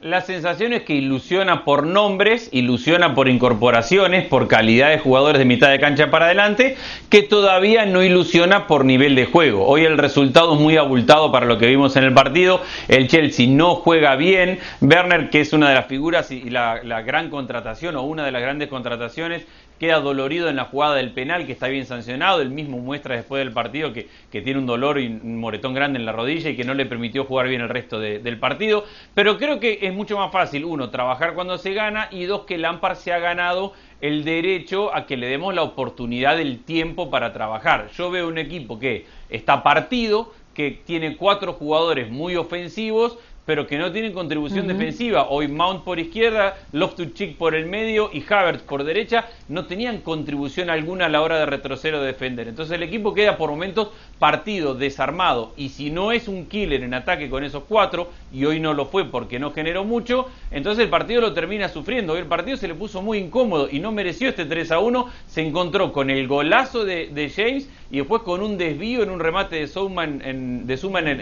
La 0.00 0.20
sensación 0.20 0.72
es 0.72 0.84
que 0.84 0.94
ilusiona 0.94 1.64
por 1.64 1.84
nombres, 1.84 2.50
ilusiona 2.52 3.16
por 3.16 3.28
incorporaciones, 3.28 4.28
por 4.28 4.46
calidad 4.46 4.90
de 4.90 5.00
jugadores 5.00 5.40
de 5.40 5.44
mitad 5.44 5.72
de 5.72 5.80
cancha 5.80 6.08
para 6.08 6.26
adelante, 6.26 6.76
que 7.10 7.24
todavía 7.24 7.84
no 7.84 8.04
ilusiona 8.04 8.68
por 8.68 8.84
nivel 8.84 9.16
de 9.16 9.26
juego. 9.26 9.66
Hoy 9.66 9.84
el 9.84 9.98
resultado 9.98 10.54
es 10.54 10.60
muy 10.60 10.76
abultado 10.76 11.32
para 11.32 11.46
lo 11.46 11.58
que 11.58 11.66
vimos 11.66 11.96
en 11.96 12.04
el 12.04 12.14
partido. 12.14 12.62
El 12.86 13.08
Chelsea 13.08 13.48
no 13.48 13.74
juega 13.74 14.14
bien. 14.14 14.60
Werner, 14.80 15.30
que 15.30 15.40
es 15.40 15.52
una 15.52 15.68
de 15.68 15.74
las 15.74 15.86
figuras 15.86 16.30
y 16.30 16.48
la, 16.48 16.80
la 16.84 17.02
gran 17.02 17.28
contratación 17.28 17.96
o 17.96 18.02
una 18.02 18.24
de 18.24 18.30
las 18.30 18.40
grandes 18.40 18.68
contrataciones, 18.68 19.46
queda 19.78 20.00
dolorido 20.00 20.48
en 20.48 20.56
la 20.56 20.64
jugada 20.64 20.96
del 20.96 21.12
penal, 21.12 21.46
que 21.46 21.52
está 21.52 21.68
bien 21.68 21.86
sancionado, 21.86 22.40
él 22.40 22.50
mismo 22.50 22.78
muestra 22.78 23.16
después 23.16 23.44
del 23.44 23.52
partido 23.52 23.92
que, 23.92 24.08
tiene 24.30 24.58
un 24.58 24.66
dolor 24.66 24.98
y 24.98 25.06
un 25.06 25.38
moretón 25.38 25.74
grande 25.74 25.98
en 25.98 26.06
la 26.06 26.12
rodilla 26.12 26.50
y 26.50 26.56
que 26.56 26.64
no 26.64 26.74
le 26.74 26.86
permitió 26.86 27.24
jugar 27.24 27.48
bien 27.48 27.60
el 27.60 27.68
resto 27.68 27.98
del 27.98 28.38
partido, 28.38 28.84
pero 29.14 29.36
creo 29.36 29.60
que 29.60 29.78
es 29.82 29.92
mucho 29.92 30.16
más 30.16 30.32
fácil, 30.32 30.64
uno, 30.64 30.90
trabajar 30.90 31.34
cuando 31.34 31.58
se 31.58 31.74
gana 31.74 32.08
y 32.10 32.24
dos, 32.24 32.42
que 32.42 32.58
Lampard 32.58 32.96
se 32.96 33.12
ha 33.12 33.18
ganado 33.18 33.72
el 34.00 34.24
derecho 34.24 34.94
a 34.94 35.06
que 35.06 35.16
le 35.16 35.26
demos 35.26 35.54
la 35.54 35.62
oportunidad 35.62 36.36
del 36.36 36.62
tiempo 36.62 37.10
para 37.10 37.32
trabajar. 37.32 37.90
Yo 37.96 38.10
veo 38.10 38.28
un 38.28 38.38
equipo 38.38 38.78
que 38.78 39.06
está 39.28 39.62
partido, 39.62 40.32
que 40.54 40.72
tiene 40.72 41.16
cuatro 41.16 41.52
jugadores 41.52 42.10
muy 42.10 42.34
ofensivos, 42.34 43.16
pero 43.48 43.66
que 43.66 43.78
no 43.78 43.90
tienen 43.90 44.12
contribución 44.12 44.68
defensiva. 44.68 45.28
Hoy 45.30 45.48
Mount 45.48 45.82
por 45.82 45.98
izquierda, 45.98 46.58
Loftus-Cheek 46.74 47.38
por 47.38 47.54
el 47.54 47.64
medio 47.64 48.10
y 48.12 48.22
Havertz 48.28 48.60
por 48.60 48.84
derecha 48.84 49.24
no 49.48 49.64
tenían 49.64 50.02
contribución 50.02 50.68
alguna 50.68 51.06
a 51.06 51.08
la 51.08 51.22
hora 51.22 51.38
de 51.38 51.46
retroceder 51.46 51.94
o 51.94 52.02
defender. 52.02 52.46
Entonces 52.46 52.74
el 52.76 52.82
equipo 52.82 53.14
queda 53.14 53.38
por 53.38 53.48
momentos 53.48 53.88
partido, 54.18 54.74
desarmado 54.74 55.54
y 55.56 55.70
si 55.70 55.90
no 55.90 56.12
es 56.12 56.28
un 56.28 56.44
killer 56.44 56.82
en 56.82 56.92
ataque 56.92 57.30
con 57.30 57.42
esos 57.42 57.62
cuatro, 57.66 58.10
y 58.34 58.44
hoy 58.44 58.60
no 58.60 58.74
lo 58.74 58.84
fue 58.84 59.06
porque 59.06 59.38
no 59.38 59.52
generó 59.52 59.82
mucho, 59.84 60.28
entonces 60.50 60.84
el 60.84 60.90
partido 60.90 61.22
lo 61.22 61.32
termina 61.32 61.70
sufriendo. 61.70 62.12
Hoy 62.12 62.18
el 62.18 62.26
partido 62.26 62.58
se 62.58 62.68
le 62.68 62.74
puso 62.74 63.00
muy 63.00 63.16
incómodo 63.16 63.68
y 63.70 63.80
no 63.80 63.92
mereció 63.92 64.28
este 64.28 64.44
3 64.44 64.72
a 64.72 64.78
1. 64.80 65.08
Se 65.26 65.40
encontró 65.40 65.92
con 65.94 66.10
el 66.10 66.28
golazo 66.28 66.84
de, 66.84 67.32
James 67.34 67.66
y 67.90 67.98
después 67.98 68.22
con 68.22 68.42
un 68.42 68.58
desvío 68.58 69.02
en 69.02 69.10
un 69.10 69.20
remate 69.20 69.56
de 69.56 69.66
Suman 69.66 70.20
en, 70.24 70.66
de 70.66 70.74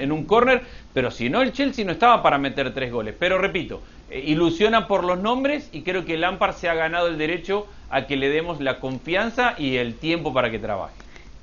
en, 0.03 0.13
un 0.13 0.25
córner, 0.25 0.63
pero 0.93 1.11
si 1.11 1.31
no 1.31 1.43
el 1.43 1.53
Chelsea 1.53 1.85
no 1.85 1.93
estaba 1.93 2.23
para 2.23 2.39
meter 2.39 2.75
tres 2.75 2.93
goles. 2.93 3.15
Pero 3.19 3.39
repito, 3.39 3.83
eh, 4.11 4.23
ilusiona 4.27 4.89
por 4.89 5.05
los 5.05 5.19
nombres 5.19 5.71
y 5.73 5.83
creo 5.83 6.05
que 6.05 6.17
Lampard 6.17 6.55
se 6.55 6.69
ha 6.69 6.75
ganado 6.75 7.09
el 7.09 7.19
derecho 7.19 7.67
a 7.91 8.07
que 8.07 8.17
le 8.17 8.29
demos 8.29 8.61
la 8.61 8.81
confianza 8.81 9.55
y 9.59 9.77
el 9.77 9.95
tiempo 9.95 10.33
para 10.33 10.51
que 10.51 10.59
trabaje. 10.59 10.95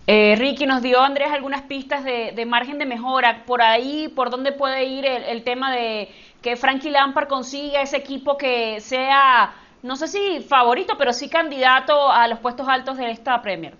Eh, 0.05 0.35
Ricky 0.37 0.65
nos 0.65 0.81
dio, 0.81 0.99
Andrés, 0.99 1.29
algunas 1.31 1.61
pistas 1.61 2.03
de, 2.03 2.45
margen 2.45 2.77
de 2.77 2.85
mejora. 2.85 3.43
Por 3.45 3.61
ahí, 3.61 4.09
¿por 4.09 4.29
dónde 4.29 4.51
puede 4.51 4.83
ir 4.83 5.05
el, 5.05 5.43
tema 5.43 5.73
de 5.73 6.09
que 6.41 6.57
Frankie 6.57 6.89
Lampard 6.89 7.29
consiga 7.29 7.81
ese 7.81 7.95
equipo 7.95 8.37
que 8.37 8.81
sea, 8.81 9.53
no 9.81 9.95
sé 9.95 10.09
si 10.09 10.41
favorito, 10.41 10.95
pero 10.97 11.13
sí 11.13 11.29
candidato 11.29 12.11
a 12.11 12.27
los 12.27 12.39
puestos 12.39 12.67
altos 12.67 12.97
de 12.97 13.11
esta 13.11 13.41
Premier? 13.41 13.75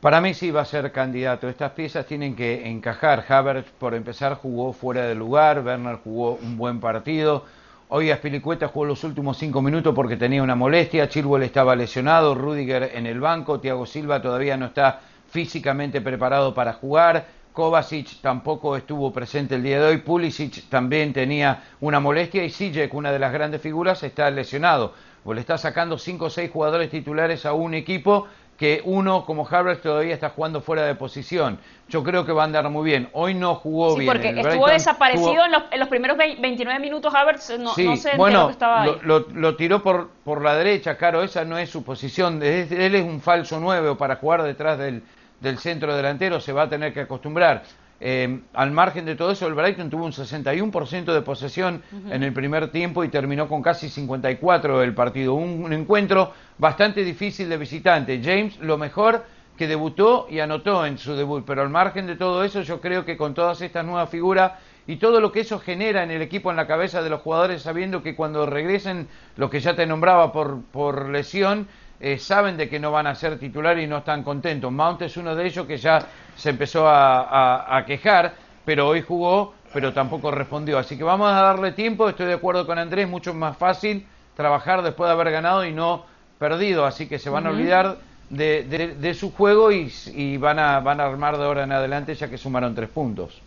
Para 0.00 0.20
mí 0.20 0.32
sí 0.32 0.52
va 0.52 0.60
a 0.60 0.64
ser 0.64 0.92
candidato. 0.92 1.48
Estas 1.48 1.72
piezas 1.72 2.06
tienen 2.06 2.36
que 2.36 2.68
encajar. 2.68 3.24
Havertz, 3.28 3.72
por 3.80 3.94
empezar, 3.94 4.34
jugó 4.34 4.72
fuera 4.72 5.04
de 5.08 5.16
lugar. 5.16 5.64
Werner 5.64 5.96
jugó 5.96 6.38
un 6.40 6.56
buen 6.56 6.78
partido. 6.78 7.44
Hoy 7.88 8.12
Aspilicueta 8.12 8.68
jugó 8.68 8.84
los 8.84 9.02
últimos 9.02 9.38
cinco 9.38 9.60
minutos 9.60 9.92
porque 9.96 10.16
tenía 10.16 10.40
una 10.40 10.54
molestia. 10.54 11.08
Chilwell 11.08 11.42
estaba 11.42 11.74
lesionado. 11.74 12.36
Rudiger 12.36 12.92
en 12.94 13.06
el 13.06 13.18
banco. 13.18 13.58
Thiago 13.58 13.86
Silva 13.86 14.22
todavía 14.22 14.56
no 14.56 14.66
está 14.66 15.00
físicamente 15.30 16.00
preparado 16.00 16.54
para 16.54 16.74
jugar. 16.74 17.26
Kovacic 17.52 18.20
tampoco 18.20 18.76
estuvo 18.76 19.12
presente 19.12 19.56
el 19.56 19.64
día 19.64 19.80
de 19.80 19.86
hoy. 19.88 19.96
Pulisic 19.96 20.68
también 20.68 21.12
tenía 21.12 21.64
una 21.80 21.98
molestia. 21.98 22.44
Y 22.44 22.50
Sijek, 22.50 22.94
una 22.94 23.10
de 23.10 23.18
las 23.18 23.32
grandes 23.32 23.60
figuras, 23.60 24.00
está 24.04 24.30
lesionado. 24.30 24.94
O 25.24 25.34
le 25.34 25.40
está 25.40 25.58
sacando 25.58 25.98
cinco 25.98 26.26
o 26.26 26.30
seis 26.30 26.52
jugadores 26.52 26.88
titulares 26.88 27.44
a 27.44 27.52
un 27.52 27.74
equipo 27.74 28.28
que 28.58 28.82
uno 28.84 29.24
como 29.24 29.46
Havertz 29.48 29.82
todavía 29.82 30.12
está 30.12 30.30
jugando 30.30 30.60
fuera 30.60 30.82
de 30.82 30.96
posición. 30.96 31.60
Yo 31.88 32.02
creo 32.02 32.26
que 32.26 32.32
va 32.32 32.42
a 32.42 32.44
andar 32.44 32.68
muy 32.68 32.84
bien. 32.84 33.08
Hoy 33.12 33.32
no 33.32 33.54
jugó 33.54 33.92
sí, 33.92 34.00
bien. 34.00 34.12
porque 34.12 34.30
estuvo 34.30 34.66
desaparecido 34.66 35.44
en, 35.44 35.78
los, 35.78 35.88
primeros 35.88 36.18
29 36.18 36.80
minutos 36.80 37.14
Havertz, 37.14 37.56
no, 37.56 37.72
no 37.76 37.96
sé 37.96 38.16
bueno, 38.16 38.48
que 38.48 38.52
estaba 38.52 38.82
ahí. 38.82 38.90
Lo, 39.02 39.20
lo, 39.32 39.54
tiró 39.54 39.80
por, 39.80 40.10
por 40.24 40.42
la 40.42 40.56
derecha, 40.56 40.96
claro, 40.96 41.22
esa 41.22 41.44
no 41.44 41.56
es 41.56 41.70
su 41.70 41.84
posición. 41.84 42.42
Él 42.42 42.94
es 42.94 43.04
un 43.04 43.20
falso 43.20 43.60
nueve 43.60 43.94
para 43.94 44.16
jugar 44.16 44.42
detrás 44.42 44.76
del, 44.76 45.04
del 45.40 45.58
centro 45.58 45.94
delantero, 45.94 46.40
se 46.40 46.52
va 46.52 46.62
a 46.62 46.68
tener 46.68 46.92
que 46.92 47.02
acostumbrar. 47.02 47.62
Eh, 48.00 48.42
al 48.54 48.70
margen 48.70 49.04
de 49.06 49.16
todo 49.16 49.32
eso, 49.32 49.46
el 49.46 49.54
Brighton 49.54 49.90
tuvo 49.90 50.04
un 50.04 50.12
61% 50.12 51.12
de 51.12 51.20
posesión 51.22 51.82
en 52.10 52.22
el 52.22 52.32
primer 52.32 52.70
tiempo 52.70 53.02
y 53.02 53.08
terminó 53.08 53.48
con 53.48 53.60
casi 53.60 53.88
54 53.88 54.82
el 54.82 54.94
partido. 54.94 55.34
Un, 55.34 55.72
encuentro 55.72 56.32
bastante 56.58 57.02
difícil 57.02 57.48
de 57.48 57.56
visitante. 57.56 58.20
James, 58.22 58.58
lo 58.60 58.78
mejor 58.78 59.24
que 59.56 59.66
debutó 59.66 60.28
y 60.30 60.38
anotó 60.38 60.86
en 60.86 60.98
su 60.98 61.16
debut, 61.16 61.44
pero 61.44 61.62
al 61.62 61.70
margen 61.70 62.06
de 62.06 62.14
todo 62.14 62.44
eso, 62.44 62.62
yo 62.62 62.80
creo 62.80 63.04
que 63.04 63.16
con 63.16 63.34
todas 63.34 63.60
estas 63.60 63.84
nuevas 63.84 64.08
figuras 64.08 64.52
y 64.86 64.96
todo 64.96 65.20
lo 65.20 65.32
que 65.32 65.40
eso 65.40 65.58
genera 65.58 66.04
en 66.04 66.12
el 66.12 66.22
equipo, 66.22 66.50
en 66.50 66.56
la 66.56 66.68
cabeza 66.68 67.02
de 67.02 67.10
los 67.10 67.20
jugadores, 67.20 67.62
sabiendo 67.62 68.02
que 68.02 68.14
cuando 68.14 68.46
regresen, 68.46 69.08
lo 69.36 69.50
que 69.50 69.58
ya 69.58 69.74
te 69.74 69.84
nombraba 69.84 70.32
por, 70.32 70.62
por 70.70 71.08
lesión, 71.08 71.66
eh, 72.00 72.18
saben 72.18 72.56
de 72.56 72.68
que 72.68 72.78
no 72.78 72.92
van 72.92 73.06
a 73.06 73.14
ser 73.14 73.38
titular 73.38 73.78
y 73.78 73.86
no 73.86 73.98
están 73.98 74.22
contentos. 74.22 74.70
Mount 74.70 75.02
es 75.02 75.16
uno 75.16 75.34
de 75.34 75.46
ellos 75.46 75.66
que 75.66 75.76
ya 75.76 76.00
se 76.36 76.50
empezó 76.50 76.84
a, 76.88 77.82
quejar, 77.86 78.34
pero 78.64 78.88
hoy 78.88 79.02
jugó, 79.02 79.54
pero 79.72 79.92
tampoco 79.92 80.30
respondió. 80.30 80.78
Así 80.78 80.96
que 80.96 81.04
vamos 81.04 81.30
a 81.30 81.40
darle 81.40 81.72
tiempo, 81.72 82.08
estoy 82.08 82.26
de 82.26 82.34
acuerdo 82.34 82.66
con 82.66 82.78
Andrés, 82.78 83.08
mucho 83.08 83.34
más 83.34 83.56
fácil 83.56 84.06
trabajar 84.36 84.82
después 84.82 85.08
de 85.08 85.14
haber 85.14 85.32
ganado 85.32 85.64
y 85.64 85.72
no 85.72 86.04
perdido, 86.38 86.86
así 86.86 87.08
que 87.08 87.18
se 87.18 87.30
van 87.30 87.48
a 87.48 87.50
olvidar 87.50 87.96
de, 88.30 89.16
su 89.18 89.32
juego 89.32 89.72
y, 89.72 89.92
y, 90.14 90.36
van, 90.36 90.60
a, 90.60 90.78
van 90.78 91.00
a 91.00 91.04
armar 91.06 91.36
de 91.36 91.44
ahora 91.44 91.64
en 91.64 91.72
adelante 91.72 92.14
ya 92.14 92.30
que 92.30 92.38
sumaron 92.38 92.74
tres 92.74 92.88
puntos. 92.88 93.42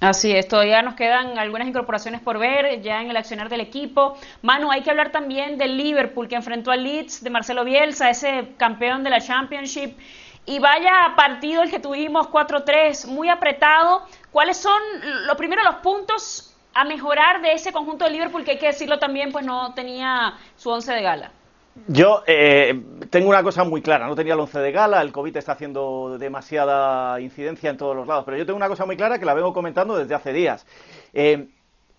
Así 0.00 0.34
es, 0.34 0.48
todavía 0.48 0.80
nos 0.80 0.94
quedan 0.94 1.38
algunas 1.38 1.68
incorporaciones 1.68 2.22
por 2.22 2.38
ver 2.38 2.80
ya 2.80 3.02
en 3.02 3.10
el 3.10 3.16
accionar 3.18 3.50
del 3.50 3.60
equipo. 3.60 4.16
Manu, 4.40 4.70
hay 4.70 4.80
que 4.80 4.88
hablar 4.88 5.12
también 5.12 5.58
del 5.58 5.76
Liverpool 5.76 6.26
que 6.26 6.36
enfrentó 6.36 6.70
al 6.70 6.82
Leeds 6.84 7.22
de 7.22 7.28
Marcelo 7.28 7.64
Bielsa, 7.64 8.08
ese 8.08 8.54
campeón 8.56 9.04
de 9.04 9.10
la 9.10 9.20
Championship. 9.20 9.98
Y 10.46 10.58
vaya 10.58 11.12
partido 11.16 11.62
el 11.62 11.70
que 11.70 11.80
tuvimos 11.80 12.28
4-3, 12.28 13.08
muy 13.08 13.28
apretado. 13.28 14.06
¿Cuáles 14.32 14.56
son, 14.56 14.80
lo 15.26 15.36
primero, 15.36 15.62
los 15.64 15.76
puntos 15.76 16.56
a 16.72 16.84
mejorar 16.84 17.42
de 17.42 17.52
ese 17.52 17.70
conjunto 17.70 18.06
de 18.06 18.12
Liverpool 18.12 18.42
que 18.42 18.52
hay 18.52 18.58
que 18.58 18.68
decirlo 18.68 18.98
también, 18.98 19.32
pues 19.32 19.44
no 19.44 19.74
tenía 19.74 20.32
su 20.56 20.70
once 20.70 20.94
de 20.94 21.02
gala? 21.02 21.30
Yo 21.86 22.22
eh, 22.26 22.82
tengo 23.10 23.28
una 23.28 23.42
cosa 23.42 23.64
muy 23.64 23.80
clara, 23.80 24.06
no 24.08 24.16
tenía 24.16 24.34
el 24.34 24.40
once 24.40 24.58
de 24.58 24.72
gala, 24.72 25.00
el 25.02 25.12
COVID 25.12 25.36
está 25.36 25.52
haciendo 25.52 26.18
demasiada 26.18 27.20
incidencia 27.20 27.70
en 27.70 27.76
todos 27.76 27.94
los 27.94 28.06
lados, 28.06 28.24
pero 28.24 28.36
yo 28.36 28.44
tengo 28.44 28.56
una 28.56 28.68
cosa 28.68 28.86
muy 28.86 28.96
clara 28.96 29.18
que 29.18 29.24
la 29.24 29.34
vengo 29.34 29.52
comentando 29.52 29.96
desde 29.96 30.14
hace 30.14 30.32
días. 30.32 30.66
Eh, 31.12 31.48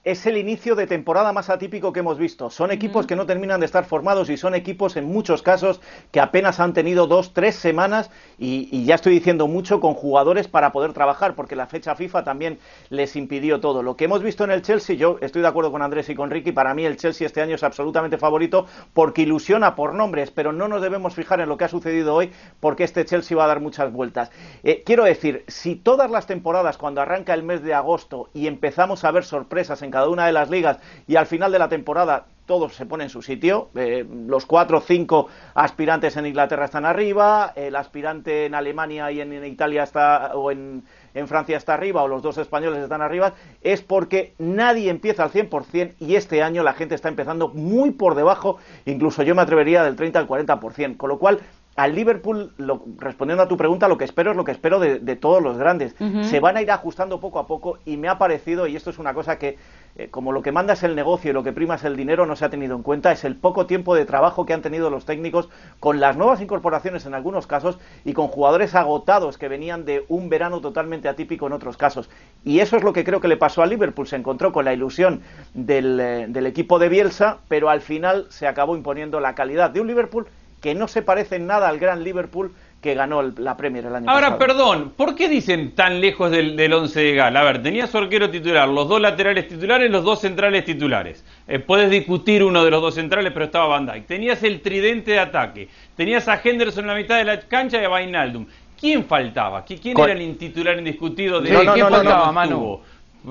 es 0.03 0.25
el 0.25 0.37
inicio 0.37 0.75
de 0.75 0.87
temporada 0.87 1.31
más 1.31 1.51
atípico 1.51 1.93
que 1.93 1.99
hemos 1.99 2.17
visto. 2.17 2.49
Son 2.49 2.71
equipos 2.71 3.05
que 3.05 3.15
no 3.15 3.27
terminan 3.27 3.59
de 3.59 3.67
estar 3.67 3.85
formados 3.85 4.31
y 4.31 4.37
son 4.37 4.55
equipos 4.55 4.97
en 4.97 5.05
muchos 5.05 5.43
casos 5.43 5.79
que 6.11 6.19
apenas 6.19 6.59
han 6.59 6.73
tenido 6.73 7.05
dos, 7.05 7.33
tres 7.33 7.55
semanas 7.55 8.09
y, 8.39 8.83
ya 8.85 8.95
estoy 8.95 9.13
diciendo 9.13 9.47
mucho 9.47 9.79
con 9.79 9.93
jugadores 9.93 10.47
para 10.47 10.71
poder 10.71 10.93
trabajar 10.93 11.35
porque 11.35 11.55
la 11.55 11.67
fecha 11.67 11.95
FIFA 11.95 12.23
también 12.23 12.57
les 12.89 13.15
impidió 13.15 13.59
todo. 13.59 13.83
Lo 13.83 13.95
que 13.95 14.05
hemos 14.05 14.23
visto 14.23 14.43
en 14.43 14.49
el 14.49 14.63
Chelsea, 14.63 14.95
yo 14.95 15.17
estoy 15.21 15.43
de 15.43 15.47
acuerdo 15.47 15.71
con 15.71 15.83
Andrés 15.83 16.09
y 16.09 16.15
con 16.15 16.31
Ricky, 16.31 16.51
para 16.51 16.73
mí 16.73 16.83
el 16.83 16.97
Chelsea 16.97 17.27
este 17.27 17.41
año 17.41 17.53
es 17.53 17.63
absolutamente 17.63 18.17
favorito 18.17 18.65
porque 18.93 19.21
ilusiona 19.21 19.75
por 19.75 19.93
nombres, 19.93 20.31
pero 20.31 20.51
no 20.51 20.67
nos 20.67 20.81
debemos 20.81 21.13
fijar 21.13 21.41
en 21.41 21.49
lo 21.49 21.57
que 21.57 21.65
ha 21.65 21.69
sucedido 21.69 22.15
hoy 22.15 22.31
porque 22.59 22.85
este 22.85 23.05
Chelsea 23.05 23.37
va 23.37 23.43
a 23.43 23.47
dar 23.47 23.59
muchas 23.59 23.91
vueltas. 23.91 24.31
Eh, 24.63 24.81
quiero 24.83 25.03
decir, 25.03 25.45
si 25.47 25.75
todas 25.75 26.09
las 26.09 26.25
temporadas 26.25 26.79
cuando 26.79 27.01
arranca 27.01 27.35
el 27.35 27.43
mes 27.43 27.61
de 27.61 27.75
agosto 27.75 28.29
y 28.33 28.47
empezamos 28.47 29.03
a 29.03 29.11
ver 29.11 29.25
sorpresas 29.25 29.83
en 29.83 29.90
cada 29.91 30.09
una 30.09 30.25
de 30.25 30.33
las 30.33 30.49
ligas 30.49 30.79
y 31.07 31.15
al 31.15 31.25
final 31.25 31.51
de 31.51 31.59
la 31.59 31.69
temporada 31.69 32.25
todos 32.51 32.75
se 32.75 32.85
ponen 32.85 33.05
en 33.05 33.09
su 33.09 33.21
sitio. 33.21 33.69
Eh, 33.75 34.05
los 34.27 34.45
cuatro 34.45 34.79
o 34.79 34.81
cinco 34.81 35.27
aspirantes 35.53 36.17
en 36.17 36.25
Inglaterra 36.25 36.65
están 36.65 36.85
arriba, 36.85 37.53
el 37.55 37.77
aspirante 37.77 38.45
en 38.45 38.55
Alemania 38.55 39.09
y 39.09 39.21
en, 39.21 39.45
Italia 39.45 39.83
está, 39.83 40.31
o 40.35 40.51
en, 40.51 40.83
en, 41.13 41.27
Francia 41.29 41.55
está 41.55 41.75
arriba, 41.75 42.03
o 42.03 42.09
los 42.09 42.21
dos 42.21 42.37
españoles 42.37 42.83
están 42.83 43.01
arriba, 43.01 43.33
es 43.61 43.81
porque 43.81 44.33
nadie 44.37 44.89
empieza 44.89 45.23
al 45.23 45.31
100% 45.31 45.93
y 45.99 46.15
este 46.15 46.43
año 46.43 46.61
la 46.61 46.73
gente 46.73 46.93
está 46.93 47.07
empezando 47.07 47.47
muy 47.47 47.91
por 47.91 48.15
debajo, 48.15 48.57
incluso 48.85 49.23
yo 49.23 49.33
me 49.33 49.43
atrevería 49.43 49.83
del 49.83 49.95
30 49.95 50.19
al 50.19 50.27
40%, 50.27 50.97
con 50.97 51.07
lo 51.07 51.19
cual 51.19 51.39
al 51.81 51.95
Liverpool, 51.95 52.51
respondiendo 52.99 53.41
a 53.41 53.47
tu 53.47 53.57
pregunta, 53.57 53.87
lo 53.87 53.97
que 53.97 54.05
espero 54.05 54.31
es 54.31 54.37
lo 54.37 54.43
que 54.43 54.51
espero 54.51 54.79
de, 54.79 55.15
todos 55.15 55.41
los 55.41 55.57
grandes. 55.57 55.95
Se 56.21 56.39
van 56.39 56.55
a 56.57 56.61
ir 56.61 56.69
ajustando 56.69 57.19
poco 57.19 57.39
a 57.39 57.47
poco 57.47 57.79
y 57.85 57.97
me 57.97 58.07
ha 58.07 58.19
parecido, 58.19 58.67
y 58.67 58.75
esto 58.75 58.91
es 58.91 58.99
una 58.99 59.15
cosa 59.15 59.39
que 59.39 59.57
eh, 59.95 60.09
como 60.09 60.31
lo 60.31 60.41
que 60.41 60.51
manda 60.51 60.73
es 60.73 60.83
el 60.83 60.95
negocio 60.95 61.31
y 61.31 61.33
lo 61.33 61.43
que 61.43 61.51
prima 61.51 61.75
es 61.75 61.83
el 61.83 61.97
dinero, 61.97 62.27
no 62.27 62.35
se 62.35 62.45
ha 62.45 62.49
tenido 62.49 62.75
en 62.75 62.83
cuenta, 62.83 63.11
es 63.11 63.23
el 63.25 63.35
poco 63.35 63.65
tiempo 63.65 63.95
de 63.95 64.05
trabajo 64.05 64.45
que 64.45 64.53
han 64.53 64.61
tenido 64.61 64.89
los 64.89 65.05
técnicos 65.05 65.49
con 65.79 65.99
las 65.99 66.17
nuevas 66.17 66.39
incorporaciones 66.39 67.05
en 67.07 67.15
algunos 67.15 67.47
casos 67.47 67.79
y 68.05 68.13
con 68.13 68.27
jugadores 68.27 68.75
agotados 68.75 69.39
que 69.39 69.47
venían 69.47 69.83
de 69.83 70.05
un 70.07 70.29
verano 70.29 70.61
totalmente 70.61 71.09
atípico 71.09 71.47
en 71.47 71.53
otros 71.53 71.77
casos. 71.77 72.09
Y 72.45 72.59
eso 72.59 72.77
es 72.77 72.83
lo 72.83 72.93
que 72.93 73.03
creo 73.03 73.21
que 73.21 73.27
le 73.27 73.37
pasó 73.37 73.63
a 73.63 73.65
Liverpool, 73.65 74.07
se 74.07 74.17
encontró 74.17 74.53
con 74.53 74.65
la 74.65 74.73
ilusión 74.73 75.21
del, 75.55 75.99
eh, 75.99 76.25
del 76.29 76.45
equipo 76.45 76.77
de 76.77 76.89
Bielsa, 76.89 77.39
pero 77.47 77.69
al 77.69 77.81
final 77.81 78.27
se 78.29 78.47
acabó 78.47 78.77
imponiendo 78.77 79.19
la 79.19 79.35
calidad 79.35 79.71
de 79.71 79.81
un 79.81 79.87
Liverpool 79.87 80.27
que 80.61 80.75
no 80.75 80.87
se 80.87 81.01
parece 81.01 81.35
en 81.37 81.47
nada 81.47 81.67
al 81.67 81.79
gran 81.79 82.03
Liverpool 82.03 82.53
que 82.81 82.95
ganó 82.95 83.21
la 83.21 83.57
Premier 83.57 83.85
el 83.85 83.95
año 83.95 84.09
Ahora, 84.09 84.37
pasado. 84.37 84.39
perdón, 84.39 84.93
¿por 84.97 85.13
qué 85.15 85.29
dicen 85.29 85.75
tan 85.75 86.01
lejos 86.01 86.31
del, 86.31 86.55
del 86.55 86.73
once 86.73 86.99
de 86.99 87.13
Gala? 87.13 87.41
A 87.41 87.43
ver, 87.43 87.61
tenía 87.61 87.85
su 87.85 87.97
arquero 87.99 88.29
titular, 88.31 88.67
los 88.67 88.87
dos 88.87 88.99
laterales 88.99 89.47
titulares, 89.47 89.91
los 89.91 90.03
dos 90.03 90.21
centrales 90.21 90.65
titulares. 90.65 91.23
Eh, 91.47 91.59
puedes 91.59 91.91
discutir 91.91 92.43
uno 92.43 92.63
de 92.63 92.71
los 92.71 92.81
dos 92.81 92.95
centrales, 92.95 93.31
pero 93.33 93.45
estaba 93.45 93.67
Van 93.67 93.85
Dijk. 93.85 94.07
Tenías 94.07 94.41
el 94.43 94.61
tridente 94.61 95.11
de 95.11 95.19
ataque. 95.19 95.67
Tenías 95.95 96.27
a 96.27 96.39
Henderson 96.43 96.85
en 96.85 96.87
la 96.87 96.95
mitad 96.95 97.17
de 97.17 97.25
la 97.25 97.39
cancha 97.41 97.79
y 97.79 97.85
a 97.85 97.89
Vainaldum. 97.89 98.47
¿Quién 98.79 99.05
faltaba? 99.05 99.63
¿Qui- 99.63 99.79
¿Quién 99.79 99.93
Con- 99.93 100.09
era 100.09 100.19
el 100.19 100.37
titular 100.37 100.75
indiscutido 100.79 101.39
de 101.39 101.49
Sí, 101.49 101.55
de 101.55 101.71
¿quién 101.73 101.87
faltaba, 101.87 102.31
Manu? 102.31 102.81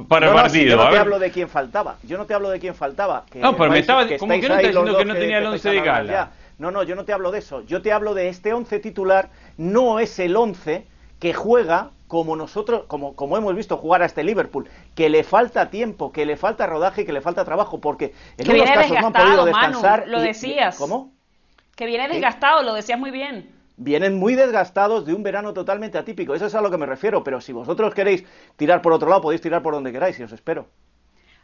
Para 0.06 0.26
No, 0.26 0.32
el 0.32 0.36
no, 0.36 0.48
si 0.48 0.58
partido. 0.58 0.70
yo 0.70 0.76
no 0.76 0.82
A 0.82 0.86
te 0.86 0.92
ver. 0.92 1.00
hablo 1.00 1.18
de 1.18 1.30
quién 1.32 1.48
faltaba. 1.48 1.96
Yo 2.04 2.16
no 2.18 2.24
te 2.24 2.34
hablo 2.34 2.50
de 2.50 2.60
quién 2.60 2.76
faltaba. 2.76 3.24
que 3.28 3.40
No, 3.40 3.56
pero 3.56 3.72
me 3.72 3.80
estaba- 3.80 4.02
como 4.16 4.32
que 4.40 4.48
no 4.48 4.54
los 4.54 4.58
diciendo 4.58 4.96
que 4.96 5.04
no 5.04 5.14
tenía 5.14 5.38
el 5.38 5.46
once 5.46 5.68
de 5.70 5.80
gala. 5.80 6.30
No, 6.60 6.70
no, 6.70 6.82
yo 6.82 6.94
no 6.94 7.04
te 7.04 7.12
hablo 7.12 7.30
de 7.32 7.38
eso. 7.38 7.62
Yo 7.62 7.80
te 7.82 7.90
hablo 7.90 8.14
de 8.14 8.28
este 8.28 8.52
once 8.52 8.78
titular. 8.80 9.30
No 9.56 9.98
es 9.98 10.18
el 10.18 10.36
once 10.36 10.86
que 11.18 11.32
juega 11.34 11.90
como 12.06 12.36
nosotros, 12.36 12.84
como, 12.86 13.14
como 13.16 13.36
hemos 13.36 13.54
visto 13.56 13.76
jugar 13.76 14.02
a 14.02 14.06
este 14.06 14.22
Liverpool, 14.24 14.68
que 14.94 15.08
le 15.08 15.24
falta 15.24 15.70
tiempo, 15.70 16.12
que 16.12 16.26
le 16.26 16.36
falta 16.36 16.66
rodaje 16.66 17.02
y 17.02 17.04
que 17.06 17.12
le 17.12 17.20
falta 17.20 17.44
trabajo, 17.44 17.80
porque 17.80 18.12
en 18.36 18.44
Que 18.46 18.52
unos 18.52 18.70
casos 18.70 19.00
no 19.00 19.06
han 19.06 19.12
podido 19.12 19.46
Manu, 19.46 19.46
descansar. 19.46 20.08
lo 20.08 20.20
y- 20.22 20.26
decías. 20.26 20.76
¿Cómo? 20.76 21.12
Que 21.76 21.86
viene 21.86 22.08
desgastado, 22.08 22.62
lo 22.62 22.74
decías 22.74 22.98
muy 22.98 23.10
bien. 23.10 23.50
vienen 23.82 24.18
muy 24.18 24.34
desgastados 24.34 25.06
de 25.06 25.14
un 25.14 25.22
verano 25.22 25.54
totalmente 25.54 25.96
atípico. 25.96 26.34
Eso 26.34 26.44
es 26.44 26.54
a 26.54 26.60
lo 26.60 26.70
que 26.70 26.76
me 26.76 26.84
refiero, 26.84 27.24
pero 27.24 27.40
si 27.40 27.52
vosotros 27.54 27.94
queréis 27.94 28.24
tirar 28.56 28.82
por 28.82 28.92
otro 28.92 29.08
lado, 29.08 29.22
podéis 29.22 29.40
tirar 29.40 29.62
por 29.62 29.72
donde 29.72 29.90
queráis 29.90 30.20
y 30.20 30.22
os 30.22 30.32
espero. 30.32 30.66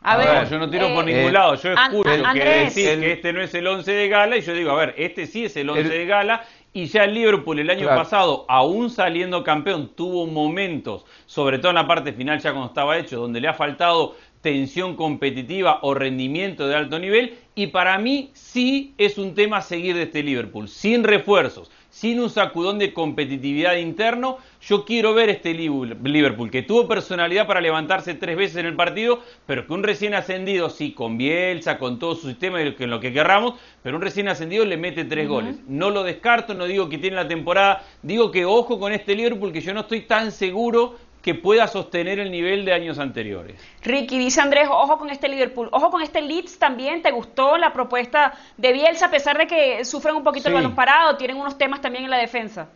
A, 0.07 0.13
A 0.13 0.17
ver, 0.19 0.29
ver, 0.29 0.49
yo 0.49 0.59
no 0.61 0.71
tiro 0.71 0.95
por 0.95 1.03
eh, 1.09 1.13
ningún 1.13 1.31
eh, 1.31 1.33
lado. 1.33 1.55
Yo 1.57 1.73
escucho 1.73 2.09
An- 2.09 2.21
que 2.21 2.27
Andrés. 2.27 2.75
decís 2.77 2.89
El- 2.91 3.01
que 3.01 3.13
este 3.13 3.33
no 3.33 3.43
es 3.43 3.53
el 3.55 3.67
11 3.67 3.91
de 3.93 4.09
gala 4.09 4.37
y 4.37 4.41
yo 4.41 4.55
digo, 4.55 4.71
a 4.71 4.77
ver, 4.77 4.95
este 4.97 5.27
sí 5.27 5.45
es 5.47 5.57
el 5.57 5.69
11 5.69 5.81
El- 5.83 5.89
de 5.89 6.07
gala 6.07 6.45
y 6.73 6.87
ya 6.87 7.05
el 7.05 7.15
Liverpool 7.15 7.59
el 7.59 7.69
año 7.71 7.83
Claro. 7.83 8.03
pasado, 8.03 8.45
aún 8.49 8.89
saliendo 8.91 9.43
campeón, 9.43 9.91
tuvo 9.97 10.27
momentos, 10.27 11.05
sobre 11.27 11.59
todo 11.59 11.71
en 11.71 11.75
la 11.77 11.89
parte 11.89 12.13
final 12.13 12.39
ya 12.39 12.53
cuando 12.53 12.69
estaba 12.69 12.97
hecho, 12.99 13.19
donde 13.19 13.41
le 13.41 13.49
ha 13.49 13.55
faltado 13.55 14.15
tensión 14.43 14.95
competitiva 14.95 15.81
o 15.83 15.93
rendimiento 15.95 16.69
de 16.69 16.77
alto 16.77 17.01
nivel 17.01 17.35
y 17.57 17.67
para 17.69 17.99
mí 17.99 18.31
sí 18.33 18.95
es 18.99 19.19
un 19.19 19.35
tema 19.35 19.57
a 19.57 19.63
seguir 19.63 19.97
de 19.97 20.05
este 20.05 20.23
Liverpool, 20.23 20.69
sin 20.69 21.03
refuerzos, 21.03 21.69
sin 21.91 22.21
un 22.21 22.31
sacudón 22.31 22.79
de 22.79 22.93
competitividad 22.93 23.75
interno, 23.77 24.39
yo 24.67 24.85
quiero 24.85 25.15
ver 25.15 25.29
este 25.29 25.55
Liverpool 25.55 26.51
que 26.51 26.63
tuvo 26.63 26.89
personalidad 26.89 27.47
para 27.47 27.61
levantarse 27.61 28.15
tres 28.15 28.37
veces 28.37 28.57
en 28.57 28.67
el 28.67 28.75
partido, 28.75 29.21
pero 29.47 29.67
que 29.67 29.73
un 29.73 29.85
recién 29.85 30.15
ascendido, 30.15 30.71
sí, 30.71 30.93
con 30.93 31.17
Bielsa, 31.17 31.79
con 31.79 31.99
todo 31.99 32.17
su 32.17 32.27
sistema 32.27 32.61
y 32.61 32.75
en 32.77 32.91
lo 32.91 32.99
que 32.99 33.13
querramos, 33.13 33.55
pero 33.83 33.97
un 33.97 34.03
recién 34.03 34.29
ascendido 34.29 34.65
le 34.65 34.77
mete 34.77 35.05
tres 35.05 35.29
goles. 35.29 35.57
No 35.69 35.91
lo 35.91 36.03
descarto, 36.03 36.55
no 36.55 36.65
digo 36.65 36.89
que 36.89 36.99
tiene 36.99 37.17
la 37.17 37.29
temporada, 37.29 37.85
digo 38.03 38.33
que 38.33 38.45
ojo 38.45 38.81
con 38.81 38.93
este 38.93 39.15
Liverpool 39.15 39.53
que 39.53 39.61
yo 39.61 39.73
no 39.73 39.81
estoy 39.81 40.03
tan 40.03 40.33
seguro 40.33 40.97
que 41.23 41.35
pueda 41.35 41.67
sostener 41.69 42.19
el 42.19 42.31
nivel 42.31 42.65
de 42.65 42.73
años 42.73 42.99
anteriores. 42.99 43.61
Ricky, 43.83 44.19
dice 44.19 44.41
Andrés, 44.41 44.69
ojo 44.69 44.99
con 44.99 45.11
este 45.11 45.29
Liverpool, 45.29 45.69
ojo 45.71 45.91
con 45.91 46.03
este 46.03 46.23
Leeds 46.23 46.59
también, 46.59 47.03
¿te 47.03 47.13
gustó 47.13 47.57
la 47.57 47.73
propuesta 47.73 48.35
de 48.57 48.73
Bielsa 48.73 49.07
a 49.07 49.11
pesar 49.11 49.39
de 49.39 49.47
que 49.47 49.85
sufren 49.85 50.17
un 50.17 50.25
poquito 50.25 50.49
el 50.49 50.55
balón 50.55 50.75
parado, 50.75 51.17
tienen 51.17 51.37
unos 51.37 51.57
temas 51.57 51.81
también 51.81 52.05
en 52.05 52.11
la 52.11 52.19
defensa? 52.19 52.69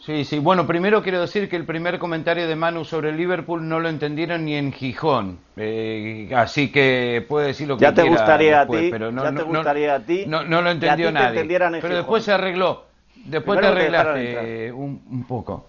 Sí, 0.00 0.24
sí. 0.24 0.38
Bueno, 0.38 0.66
primero 0.66 1.02
quiero 1.02 1.20
decir 1.20 1.48
que 1.48 1.56
el 1.56 1.64
primer 1.64 1.98
comentario 1.98 2.46
de 2.48 2.54
Manu 2.56 2.84
sobre 2.84 3.12
Liverpool 3.12 3.68
no 3.68 3.80
lo 3.80 3.88
entendieron 3.88 4.44
ni 4.44 4.54
en 4.54 4.72
Gijón. 4.72 5.38
Eh, 5.56 6.30
así 6.34 6.70
que 6.70 7.24
puede 7.28 7.48
decir 7.48 7.68
lo 7.68 7.76
que 7.76 7.82
Ya 7.82 7.92
te 7.92 8.02
quiera 8.02 8.16
gustaría 8.16 8.60
a 8.60 8.66
ti, 8.66 8.88
pero 8.90 9.10
no, 9.12 9.22
ya 9.24 9.28
te 9.30 9.34
no- 9.34 9.40
no- 9.40 9.46
gustaría 9.58 9.94
a 9.96 10.00
ti 10.00 10.24
No, 10.26 10.44
no 10.44 10.62
lo 10.62 10.70
entendió 10.70 11.10
nadie. 11.12 11.44
Pero 11.44 11.70
Gijón. 11.80 11.90
después 11.90 12.24
se 12.24 12.32
arregló. 12.32 12.84
Después 13.24 13.58
Primero 13.58 13.74
te 13.74 13.80
arreglaste 13.80 14.72
un, 14.72 15.02
un 15.10 15.24
poco. 15.24 15.66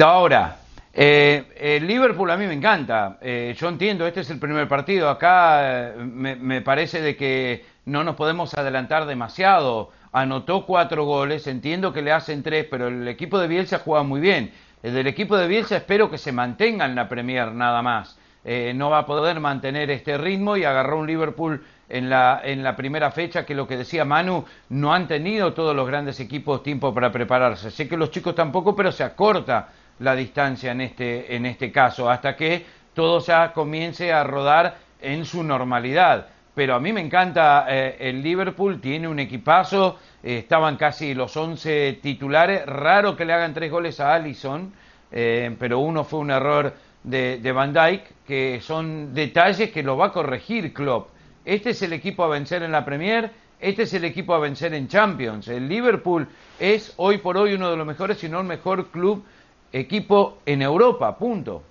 Ahora, 0.00 0.56
eh, 0.94 1.44
el 1.58 1.86
Liverpool 1.86 2.30
a 2.30 2.36
mí 2.36 2.46
me 2.46 2.54
encanta. 2.54 3.18
Eh, 3.20 3.54
yo 3.58 3.68
entiendo, 3.68 4.06
este 4.06 4.20
es 4.20 4.30
el 4.30 4.38
primer 4.38 4.68
partido. 4.68 5.10
Acá 5.10 5.88
eh, 5.88 5.92
me, 5.98 6.36
me 6.36 6.62
parece 6.62 7.02
de 7.02 7.16
que 7.16 7.64
no 7.86 8.04
nos 8.04 8.14
podemos 8.14 8.54
adelantar 8.54 9.04
demasiado. 9.04 9.90
Anotó 10.14 10.64
cuatro 10.64 11.04
goles, 11.04 11.48
entiendo 11.48 11.92
que 11.92 12.00
le 12.00 12.12
hacen 12.12 12.44
tres, 12.44 12.68
pero 12.70 12.86
el 12.86 13.08
equipo 13.08 13.36
de 13.40 13.48
Bielsa 13.48 13.80
juega 13.80 14.04
muy 14.04 14.20
bien. 14.20 14.52
El 14.80 14.94
del 14.94 15.08
equipo 15.08 15.36
de 15.36 15.48
Bielsa 15.48 15.78
espero 15.78 16.08
que 16.08 16.18
se 16.18 16.30
mantenga 16.30 16.84
en 16.84 16.94
la 16.94 17.08
Premier 17.08 17.50
nada 17.50 17.82
más. 17.82 18.16
Eh, 18.44 18.72
no 18.76 18.90
va 18.90 18.98
a 18.98 19.06
poder 19.06 19.40
mantener 19.40 19.90
este 19.90 20.16
ritmo 20.16 20.56
y 20.56 20.62
agarró 20.62 21.00
un 21.00 21.08
Liverpool 21.08 21.64
en 21.88 22.08
la, 22.08 22.40
en 22.44 22.62
la 22.62 22.76
primera 22.76 23.10
fecha 23.10 23.44
que 23.44 23.56
lo 23.56 23.66
que 23.66 23.76
decía 23.76 24.04
Manu, 24.04 24.44
no 24.68 24.94
han 24.94 25.08
tenido 25.08 25.52
todos 25.52 25.74
los 25.74 25.88
grandes 25.88 26.20
equipos 26.20 26.62
tiempo 26.62 26.94
para 26.94 27.10
prepararse. 27.10 27.72
Sé 27.72 27.88
que 27.88 27.96
los 27.96 28.12
chicos 28.12 28.36
tampoco, 28.36 28.76
pero 28.76 28.92
se 28.92 29.02
acorta 29.02 29.70
la 29.98 30.14
distancia 30.14 30.70
en 30.70 30.80
este, 30.80 31.34
en 31.34 31.44
este 31.44 31.72
caso, 31.72 32.08
hasta 32.08 32.36
que 32.36 32.64
todo 32.94 33.18
ya 33.18 33.52
comience 33.52 34.12
a 34.12 34.22
rodar 34.22 34.76
en 35.00 35.24
su 35.24 35.42
normalidad. 35.42 36.28
Pero 36.54 36.76
a 36.76 36.80
mí 36.80 36.92
me 36.92 37.00
encanta 37.00 37.66
eh, 37.68 37.96
el 37.98 38.22
Liverpool, 38.22 38.80
tiene 38.80 39.08
un 39.08 39.18
equipazo, 39.18 39.98
eh, 40.22 40.38
estaban 40.38 40.76
casi 40.76 41.12
los 41.12 41.36
11 41.36 41.98
titulares, 42.00 42.64
raro 42.66 43.16
que 43.16 43.24
le 43.24 43.32
hagan 43.32 43.52
tres 43.52 43.70
goles 43.72 43.98
a 43.98 44.14
Allison, 44.14 44.72
eh, 45.10 45.54
pero 45.58 45.80
uno 45.80 46.04
fue 46.04 46.20
un 46.20 46.30
error 46.30 46.72
de, 47.02 47.52
Van 47.52 47.72
Dijk, 47.72 48.02
que 48.24 48.60
son 48.60 49.12
detalles 49.12 49.70
que 49.70 49.82
lo 49.82 49.96
va 49.96 50.06
a 50.06 50.12
corregir 50.12 50.72
Klopp. 50.72 51.08
Este 51.44 51.70
es 51.70 51.82
el 51.82 51.92
equipo 51.92 52.22
a 52.22 52.28
vencer 52.28 52.62
en 52.62 52.70
la 52.70 52.84
Premier, 52.84 53.32
este 53.58 53.82
es 53.82 53.94
el 53.94 54.04
equipo 54.04 54.32
a 54.32 54.38
vencer 54.38 54.74
en 54.74 54.86
Champions. 54.86 55.48
El 55.48 55.68
Liverpool 55.68 56.28
es 56.60 56.94
hoy 56.98 57.18
por 57.18 57.36
hoy 57.36 57.54
uno 57.54 57.68
de 57.70 57.76
los 57.76 57.86
mejores, 57.86 58.18
si 58.18 58.28
no 58.28 58.40
el 58.40 58.46
mejor 58.46 58.90
club, 58.90 59.24
equipo 59.72 60.38
en 60.46 60.62
Europa, 60.62 61.18
punto. 61.18 61.64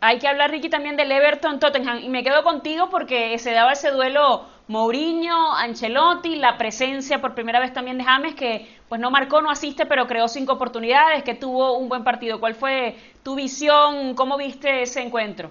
Hay 0.00 0.18
que 0.18 0.28
hablar, 0.28 0.50
Ricky, 0.50 0.68
también 0.68 0.96
del 0.96 1.10
Everton-Tottenham. 1.10 1.98
Y 2.04 2.08
me 2.08 2.22
quedo 2.22 2.44
contigo 2.44 2.88
porque 2.88 3.36
se 3.38 3.52
daba 3.52 3.72
ese 3.72 3.90
duelo 3.90 4.44
Mourinho, 4.68 5.54
Ancelotti, 5.56 6.36
la 6.36 6.56
presencia 6.56 7.20
por 7.20 7.34
primera 7.34 7.58
vez 7.58 7.72
también 7.72 7.98
de 7.98 8.04
James, 8.04 8.34
que 8.34 8.68
pues 8.88 9.00
no 9.00 9.10
marcó, 9.10 9.40
no 9.40 9.50
asiste, 9.50 9.86
pero 9.86 10.06
creó 10.06 10.28
cinco 10.28 10.52
oportunidades, 10.52 11.24
que 11.24 11.34
tuvo 11.34 11.78
un 11.78 11.88
buen 11.88 12.04
partido. 12.04 12.38
¿Cuál 12.38 12.54
fue 12.54 12.96
tu 13.22 13.34
visión? 13.34 14.14
¿Cómo 14.14 14.36
viste 14.36 14.82
ese 14.82 15.00
encuentro? 15.00 15.50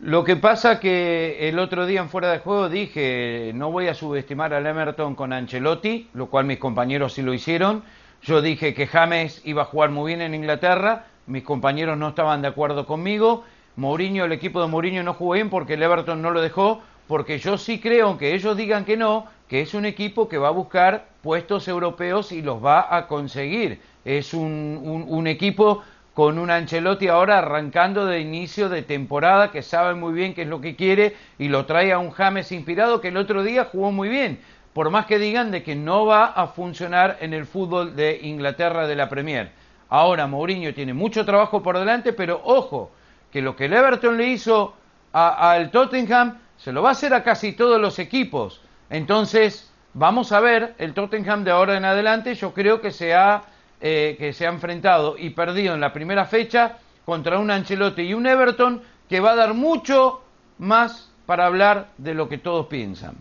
Lo 0.00 0.22
que 0.22 0.36
pasa 0.36 0.80
que 0.80 1.48
el 1.48 1.58
otro 1.58 1.86
día 1.86 2.00
en 2.00 2.10
fuera 2.10 2.30
de 2.30 2.40
juego 2.40 2.68
dije, 2.68 3.52
no 3.54 3.70
voy 3.70 3.88
a 3.88 3.94
subestimar 3.94 4.52
al 4.52 4.66
Emerton 4.66 5.14
con 5.14 5.32
Ancelotti, 5.32 6.10
lo 6.14 6.26
cual 6.26 6.44
mis 6.44 6.58
compañeros 6.58 7.14
sí 7.14 7.22
lo 7.22 7.32
hicieron. 7.32 7.82
Yo 8.22 8.42
dije 8.42 8.74
que 8.74 8.86
James 8.86 9.40
iba 9.44 9.62
a 9.62 9.66
jugar 9.66 9.90
muy 9.90 10.10
bien 10.10 10.20
en 10.20 10.34
Inglaterra, 10.34 11.06
mis 11.26 11.42
compañeros 11.42 11.96
no 11.96 12.08
estaban 12.08 12.42
de 12.42 12.48
acuerdo 12.48 12.86
conmigo. 12.86 13.44
Mourinho, 13.76 14.24
el 14.24 14.32
equipo 14.32 14.60
de 14.60 14.68
Mourinho 14.68 15.02
no 15.02 15.14
jugó 15.14 15.34
bien 15.34 15.50
porque 15.50 15.74
el 15.74 15.82
Everton 15.82 16.22
no 16.22 16.30
lo 16.30 16.40
dejó, 16.40 16.82
porque 17.08 17.38
yo 17.38 17.58
sí 17.58 17.80
creo, 17.80 18.08
aunque 18.08 18.34
ellos 18.34 18.56
digan 18.56 18.84
que 18.84 18.96
no, 18.96 19.26
que 19.48 19.60
es 19.60 19.74
un 19.74 19.84
equipo 19.84 20.28
que 20.28 20.38
va 20.38 20.48
a 20.48 20.52
buscar 20.52 21.06
puestos 21.22 21.68
europeos 21.68 22.32
y 22.32 22.42
los 22.42 22.64
va 22.64 22.94
a 22.94 23.06
conseguir. 23.06 23.80
Es 24.04 24.34
un, 24.34 25.06
un, 25.08 25.26
equipo 25.26 25.82
con 26.12 26.38
un 26.38 26.50
Ancelotti 26.50 27.08
ahora 27.08 27.38
arrancando 27.38 28.06
de 28.06 28.20
inicio 28.20 28.68
de 28.68 28.82
temporada 28.82 29.50
que 29.50 29.62
sabe 29.62 29.94
muy 29.94 30.12
bien 30.12 30.34
qué 30.34 30.42
es 30.42 30.48
lo 30.48 30.60
que 30.60 30.76
quiere 30.76 31.16
y 31.38 31.48
lo 31.48 31.66
trae 31.66 31.92
a 31.92 31.98
un 31.98 32.10
James 32.10 32.52
inspirado 32.52 33.00
que 33.00 33.08
el 33.08 33.16
otro 33.16 33.42
día 33.42 33.64
jugó 33.64 33.90
muy 33.90 34.08
bien. 34.08 34.38
Por 34.72 34.90
más 34.90 35.06
que 35.06 35.18
digan 35.18 35.50
de 35.50 35.62
que 35.62 35.74
no 35.74 36.04
va 36.04 36.26
a 36.26 36.48
funcionar 36.48 37.18
en 37.20 37.32
el 37.32 37.46
fútbol 37.46 37.96
de 37.96 38.20
Inglaterra 38.22 38.86
de 38.86 38.96
la 38.96 39.08
Premier. 39.08 39.52
Ahora 39.94 40.26
Mourinho 40.26 40.74
tiene 40.74 40.92
mucho 40.92 41.24
trabajo 41.24 41.62
por 41.62 41.78
delante, 41.78 42.12
pero 42.12 42.40
ojo, 42.42 42.90
que 43.30 43.40
lo 43.40 43.54
que 43.54 43.66
el 43.66 43.74
Everton 43.74 44.16
le 44.16 44.26
hizo 44.26 44.74
al 45.12 45.70
Tottenham 45.70 46.40
se 46.56 46.72
lo 46.72 46.82
va 46.82 46.88
a 46.88 46.92
hacer 46.92 47.14
a 47.14 47.22
casi 47.22 47.52
todos 47.52 47.80
los 47.80 48.00
equipos. 48.00 48.60
Entonces, 48.90 49.72
vamos 49.92 50.32
a 50.32 50.40
ver, 50.40 50.74
el 50.78 50.94
Tottenham 50.94 51.44
de 51.44 51.52
ahora 51.52 51.76
en 51.76 51.84
adelante 51.84 52.34
yo 52.34 52.52
creo 52.52 52.80
que 52.80 52.90
se 52.90 53.14
ha, 53.14 53.44
eh, 53.80 54.16
que 54.18 54.32
se 54.32 54.48
ha 54.48 54.50
enfrentado 54.50 55.14
y 55.16 55.30
perdido 55.30 55.74
en 55.74 55.80
la 55.80 55.92
primera 55.92 56.24
fecha 56.24 56.78
contra 57.04 57.38
un 57.38 57.52
Ancelotti 57.52 58.02
y 58.02 58.14
un 58.14 58.26
Everton 58.26 58.82
que 59.08 59.20
va 59.20 59.30
a 59.30 59.36
dar 59.36 59.54
mucho 59.54 60.24
más 60.58 61.12
para 61.24 61.46
hablar 61.46 61.90
de 61.98 62.14
lo 62.14 62.28
que 62.28 62.38
todos 62.38 62.66
piensan. 62.66 63.14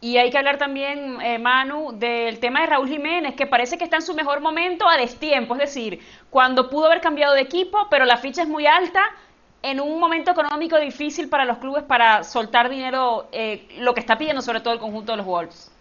Y 0.00 0.18
hay 0.18 0.30
que 0.30 0.38
hablar 0.38 0.58
también, 0.58 1.20
eh, 1.22 1.38
Manu, 1.38 1.92
del 1.98 2.38
tema 2.38 2.60
de 2.60 2.66
Raúl 2.66 2.88
Jiménez, 2.88 3.34
que 3.34 3.46
parece 3.46 3.78
que 3.78 3.84
está 3.84 3.96
en 3.96 4.02
su 4.02 4.14
mejor 4.14 4.40
momento 4.40 4.86
a 4.88 4.96
destiempo, 4.96 5.54
es 5.54 5.60
decir, 5.60 6.00
cuando 6.30 6.68
pudo 6.68 6.86
haber 6.86 7.00
cambiado 7.00 7.34
de 7.34 7.40
equipo, 7.40 7.88
pero 7.90 8.04
la 8.04 8.18
ficha 8.18 8.42
es 8.42 8.48
muy 8.48 8.66
alta 8.66 9.02
en 9.62 9.80
un 9.80 9.98
momento 9.98 10.30
económico 10.30 10.78
difícil 10.78 11.28
para 11.28 11.44
los 11.44 11.58
clubes 11.58 11.82
para 11.82 12.22
soltar 12.24 12.68
dinero, 12.68 13.28
eh, 13.32 13.66
lo 13.78 13.94
que 13.94 14.00
está 14.00 14.18
pidiendo 14.18 14.42
sobre 14.42 14.60
todo 14.60 14.74
el 14.74 14.80
conjunto 14.80 15.12
de 15.12 15.16
los 15.18 15.26
Wolves? 15.26 15.72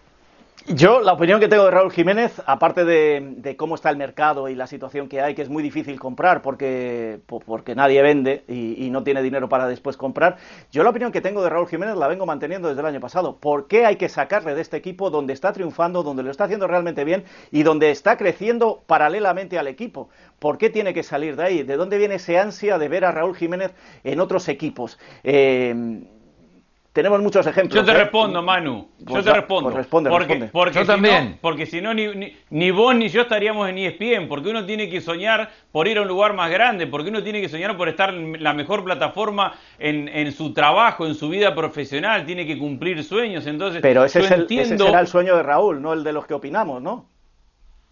Yo, 0.67 1.01
la 1.01 1.13
opinión 1.13 1.39
que 1.39 1.47
tengo 1.47 1.65
de 1.65 1.69
Raúl 1.69 1.91
Jiménez, 1.91 2.41
aparte 2.47 2.85
de, 2.85 3.55
cómo 3.55 3.75
está 3.75 3.91
el 3.91 3.97
mercado 3.97 4.49
y 4.49 4.55
la 4.55 4.65
situación 4.65 5.07
que 5.07 5.21
hay, 5.21 5.35
que 5.35 5.43
es 5.43 5.49
muy 5.49 5.61
difícil 5.61 5.99
comprar 5.99 6.41
porque, 6.41 7.19
nadie 7.75 8.01
vende 8.01 8.43
y, 8.47 8.89
no 8.89 9.03
tiene 9.03 9.21
dinero 9.21 9.47
para 9.47 9.67
después 9.67 9.95
comprar, 9.95 10.37
yo 10.71 10.83
la 10.83 10.89
opinión 10.89 11.11
que 11.11 11.21
tengo 11.21 11.43
de 11.43 11.51
Raúl 11.51 11.67
Jiménez 11.67 11.95
la 11.97 12.07
vengo 12.07 12.25
manteniendo 12.25 12.67
desde 12.67 12.81
el 12.81 12.87
año 12.87 12.99
pasado. 12.99 13.37
¿Por 13.37 13.67
qué 13.67 13.85
hay 13.85 13.97
que 13.97 14.09
sacarle 14.09 14.55
de 14.55 14.61
este 14.61 14.77
equipo 14.77 15.11
donde 15.11 15.33
está 15.33 15.53
triunfando, 15.53 16.01
donde 16.01 16.23
lo 16.23 16.31
está 16.31 16.45
haciendo 16.45 16.65
realmente 16.65 17.03
bien 17.03 17.25
y 17.51 17.61
donde 17.61 17.91
está 17.91 18.17
creciendo 18.17 18.81
paralelamente 18.87 19.59
al 19.59 19.67
equipo? 19.67 20.09
¿Por 20.39 20.57
qué 20.57 20.71
tiene 20.71 20.95
que 20.95 21.03
salir 21.03 21.35
de 21.35 21.43
ahí? 21.43 21.61
¿De 21.61 21.77
dónde 21.77 21.99
viene 21.99 22.15
ese 22.15 22.39
ansia 22.39 22.79
de 22.79 22.87
ver 22.87 23.05
a 23.05 23.11
Raúl 23.11 23.35
Jiménez 23.35 23.75
en 24.03 24.19
otros 24.19 24.49
equipos? 24.49 24.97
Eh, 25.23 26.05
tenemos 26.95 27.21
muchos 27.21 27.45
ejemplos. 27.45 27.75
Yo 27.75 27.83
te 27.85 27.91
¿eh? 27.91 28.03
respondo, 28.03 28.41
Manu. 28.41 28.87
Yo 28.99 29.05
pues 29.05 29.25
te 29.25 29.33
respondo. 29.33 29.69
Pues 29.69 29.75
responde, 29.75 30.09
porque, 30.09 30.49
porque 30.49 30.79
yo 30.79 30.85
también. 30.85 31.37
porque 31.41 31.65
si 31.65 31.81
no, 31.81 31.93
ni, 31.93 32.33
ni, 32.49 32.71
vos 32.71 32.95
ni 32.95 33.09
yo 33.09 33.23
estaríamos 33.23 33.67
en 33.67 33.79
ESPN. 33.79 34.29
Porque 34.29 34.49
uno 34.49 34.65
tiene 34.65 34.89
que 34.89 35.01
soñar 35.01 35.49
por 35.73 35.89
ir 35.89 35.97
a 35.97 36.03
un 36.03 36.07
lugar 36.07 36.33
más 36.33 36.49
grande. 36.49 36.87
Porque 36.87 37.09
uno 37.09 37.21
tiene 37.21 37.41
que 37.41 37.49
soñar 37.49 37.75
por 37.75 37.89
estar 37.89 38.13
en 38.13 38.41
la 38.41 38.53
mejor 38.53 38.85
plataforma 38.85 39.55
en, 39.77 40.07
en 40.07 40.31
su 40.31 40.53
trabajo, 40.53 41.05
en 41.05 41.15
su 41.15 41.27
vida 41.27 41.53
profesional. 41.53 42.25
Tiene 42.25 42.47
que 42.47 42.57
cumplir 42.57 43.03
sueños. 43.03 43.45
Entonces, 43.45 43.81
Pero 43.81 44.05
ese, 44.05 44.21
es 44.21 44.31
el, 44.31 44.47
ese 44.49 44.77
será 44.77 45.01
el 45.01 45.07
sueño 45.07 45.35
de 45.35 45.43
Raúl, 45.43 45.81
no 45.81 45.91
el 45.91 46.01
de 46.01 46.13
los 46.13 46.25
que 46.25 46.33
opinamos, 46.33 46.81
¿no? 46.81 47.09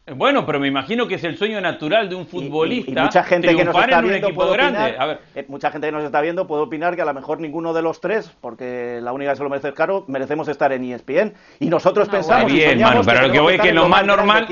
Bueno, 0.05 0.45
pero 0.45 0.59
me 0.59 0.67
imagino 0.67 1.07
que 1.07 1.15
es 1.15 1.23
el 1.23 1.37
sueño 1.37 1.61
natural 1.61 2.09
de 2.09 2.15
un 2.15 2.27
futbolista. 2.27 3.03
mucha 3.03 3.23
gente 3.23 3.55
que 3.55 3.63
nos 3.63 3.73
está 3.73 4.01
viendo 4.01 4.33
puede 4.33 4.51
grande. 4.51 4.79
Opinar, 4.79 5.19
eh, 5.33 5.45
mucha 5.47 5.71
gente 5.71 5.87
que 5.87 5.91
nos 5.93 6.03
está 6.03 6.19
viendo 6.19 6.45
puede 6.45 6.63
opinar 6.63 6.95
que 6.97 7.01
a 7.03 7.05
lo 7.05 7.13
mejor 7.13 7.39
ninguno 7.39 7.73
de 7.73 7.81
los 7.81 8.01
tres, 8.01 8.29
porque 8.41 8.99
la 9.01 9.13
única 9.13 9.31
que 9.31 9.37
se 9.37 9.43
lo 9.43 9.49
merece 9.49 9.69
es 9.69 9.73
caro, 9.73 10.03
merecemos 10.07 10.49
estar 10.49 10.73
en 10.73 10.83
ESPN. 10.91 11.33
Y 11.61 11.67
nosotros 11.67 12.09
pensamos. 12.09 12.51
Bien, 12.51 12.81
mano, 12.81 13.01
pero 13.05 13.27
lo 13.27 13.31
que 13.31 13.39
voy 13.39 13.55
es 13.55 13.61
que 13.61 13.71
lo 13.71 13.87
más 13.87 14.05
normal. 14.05 14.45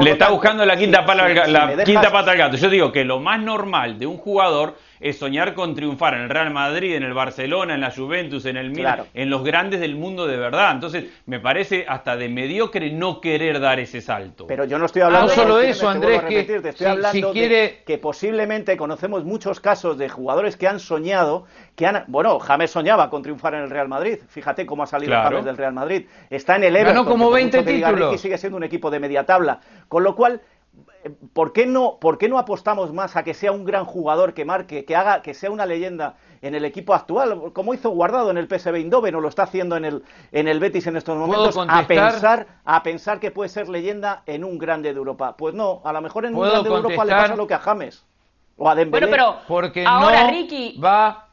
Le 0.00 0.10
está 0.10 0.28
buscando 0.30 0.66
la 0.66 0.76
quinta, 0.76 1.02
la 1.14 1.84
quinta 1.84 2.10
pata 2.10 2.32
al 2.32 2.38
gato. 2.38 2.56
Yo 2.56 2.68
digo 2.68 2.90
que 2.90 3.04
lo 3.04 3.20
más 3.20 3.40
normal 3.40 3.96
de 3.96 4.06
un 4.06 4.16
jugador 4.16 4.74
es 5.00 5.18
soñar 5.18 5.54
con 5.54 5.74
triunfar 5.74 6.14
en 6.14 6.20
el 6.20 6.28
Real 6.28 6.52
Madrid, 6.52 6.94
en 6.94 7.02
el 7.02 7.14
Barcelona, 7.14 7.74
en 7.74 7.80
la 7.80 7.90
Juventus, 7.90 8.44
en 8.44 8.56
el 8.56 8.70
Milan, 8.70 9.04
en 9.14 9.30
los 9.30 9.42
grandes 9.42 9.80
del 9.80 9.96
mundo 9.96 10.26
de 10.26 10.36
verdad. 10.36 10.72
Entonces, 10.72 11.06
me 11.26 11.40
parece 11.40 11.86
hasta 11.88 12.16
de 12.16 12.28
mediocre 12.28 12.90
no 12.92 13.20
querer 13.20 13.60
dar 13.60 13.80
ese 13.80 14.00
salto. 14.00 14.46
Pero 14.46 14.64
yo 14.64 14.78
no 14.78 14.86
estoy 14.86 15.02
hablando 15.02 15.28
no 15.28 15.34
solo 15.34 15.60
eso, 15.60 15.88
Andrés, 15.88 16.22
que 16.22 16.60
estoy 16.68 16.86
hablando 16.86 17.32
de 17.32 17.82
que 17.86 17.98
posiblemente 17.98 18.76
conocemos 18.76 19.24
muchos 19.24 19.60
casos 19.60 19.98
de 19.98 20.08
jugadores 20.08 20.56
que 20.56 20.68
han 20.68 20.78
soñado, 20.78 21.46
que 21.74 21.86
han, 21.86 22.04
bueno, 22.08 22.38
James 22.38 22.70
soñaba 22.70 23.08
con 23.10 23.22
triunfar 23.22 23.54
en 23.54 23.62
el 23.62 23.70
Real 23.70 23.88
Madrid. 23.88 24.18
Fíjate 24.28 24.66
cómo 24.66 24.82
ha 24.82 24.86
salido 24.86 25.14
James 25.14 25.44
del 25.44 25.56
Real 25.56 25.72
Madrid. 25.72 26.06
Está 26.28 26.56
en 26.56 26.64
el 26.64 26.76
Everton. 26.76 27.06
como 27.06 27.30
20 27.30 27.62
títulos. 27.62 28.14
Y 28.14 28.18
sigue 28.18 28.38
siendo 28.38 28.56
un 28.56 28.64
equipo 28.64 28.90
de 28.90 29.00
media 29.00 29.24
tabla. 29.24 29.60
Con 29.88 30.04
lo 30.04 30.14
cual, 30.14 30.40
¿por 31.32 31.52
qué, 31.52 31.66
no, 31.66 31.98
¿por 32.00 32.18
qué 32.18 32.28
no 32.28 32.38
apostamos 32.38 32.92
más 32.92 33.16
a 33.16 33.22
que 33.22 33.34
sea 33.34 33.52
un 33.52 33.64
gran 33.64 33.84
jugador 33.84 34.34
que 34.34 34.44
marque, 34.44 34.84
que 34.84 34.96
haga, 34.96 35.22
que 35.22 35.34
sea 35.34 35.50
una 35.50 35.66
leyenda 35.66 36.16
en 36.42 36.54
el 36.54 36.64
equipo 36.64 36.94
actual, 36.94 37.52
como 37.52 37.74
hizo 37.74 37.90
Guardado 37.90 38.30
en 38.30 38.38
el 38.38 38.48
PSV 38.48 38.74
Eindhoven 38.76 39.14
o 39.14 39.20
lo 39.20 39.28
está 39.28 39.44
haciendo 39.44 39.76
en 39.76 39.84
el, 39.84 40.02
en 40.32 40.48
el 40.48 40.60
Betis 40.60 40.86
en 40.86 40.96
estos 40.96 41.16
momentos, 41.16 41.56
a 41.56 41.86
pensar, 41.86 42.46
a 42.64 42.82
pensar 42.82 43.20
que 43.20 43.30
puede 43.30 43.48
ser 43.48 43.68
leyenda 43.68 44.22
en 44.26 44.44
un 44.44 44.58
grande 44.58 44.92
de 44.92 44.98
Europa? 44.98 45.36
Pues 45.36 45.54
no, 45.54 45.80
a 45.84 45.92
lo 45.92 46.00
mejor 46.00 46.26
en 46.26 46.34
un 46.34 46.42
grande 46.42 46.68
de 46.68 46.74
Europa 46.74 47.04
le 47.04 47.12
pasa 47.12 47.36
lo 47.36 47.46
que 47.46 47.54
a 47.54 47.58
James 47.58 48.04
o 48.56 48.68
a 48.68 48.74
Dembélé. 48.74 49.06
Bueno, 49.06 49.16
pero 49.16 49.46
porque 49.48 49.84
ahora, 49.86 50.30
Ricky... 50.30 50.78
va 50.78 51.29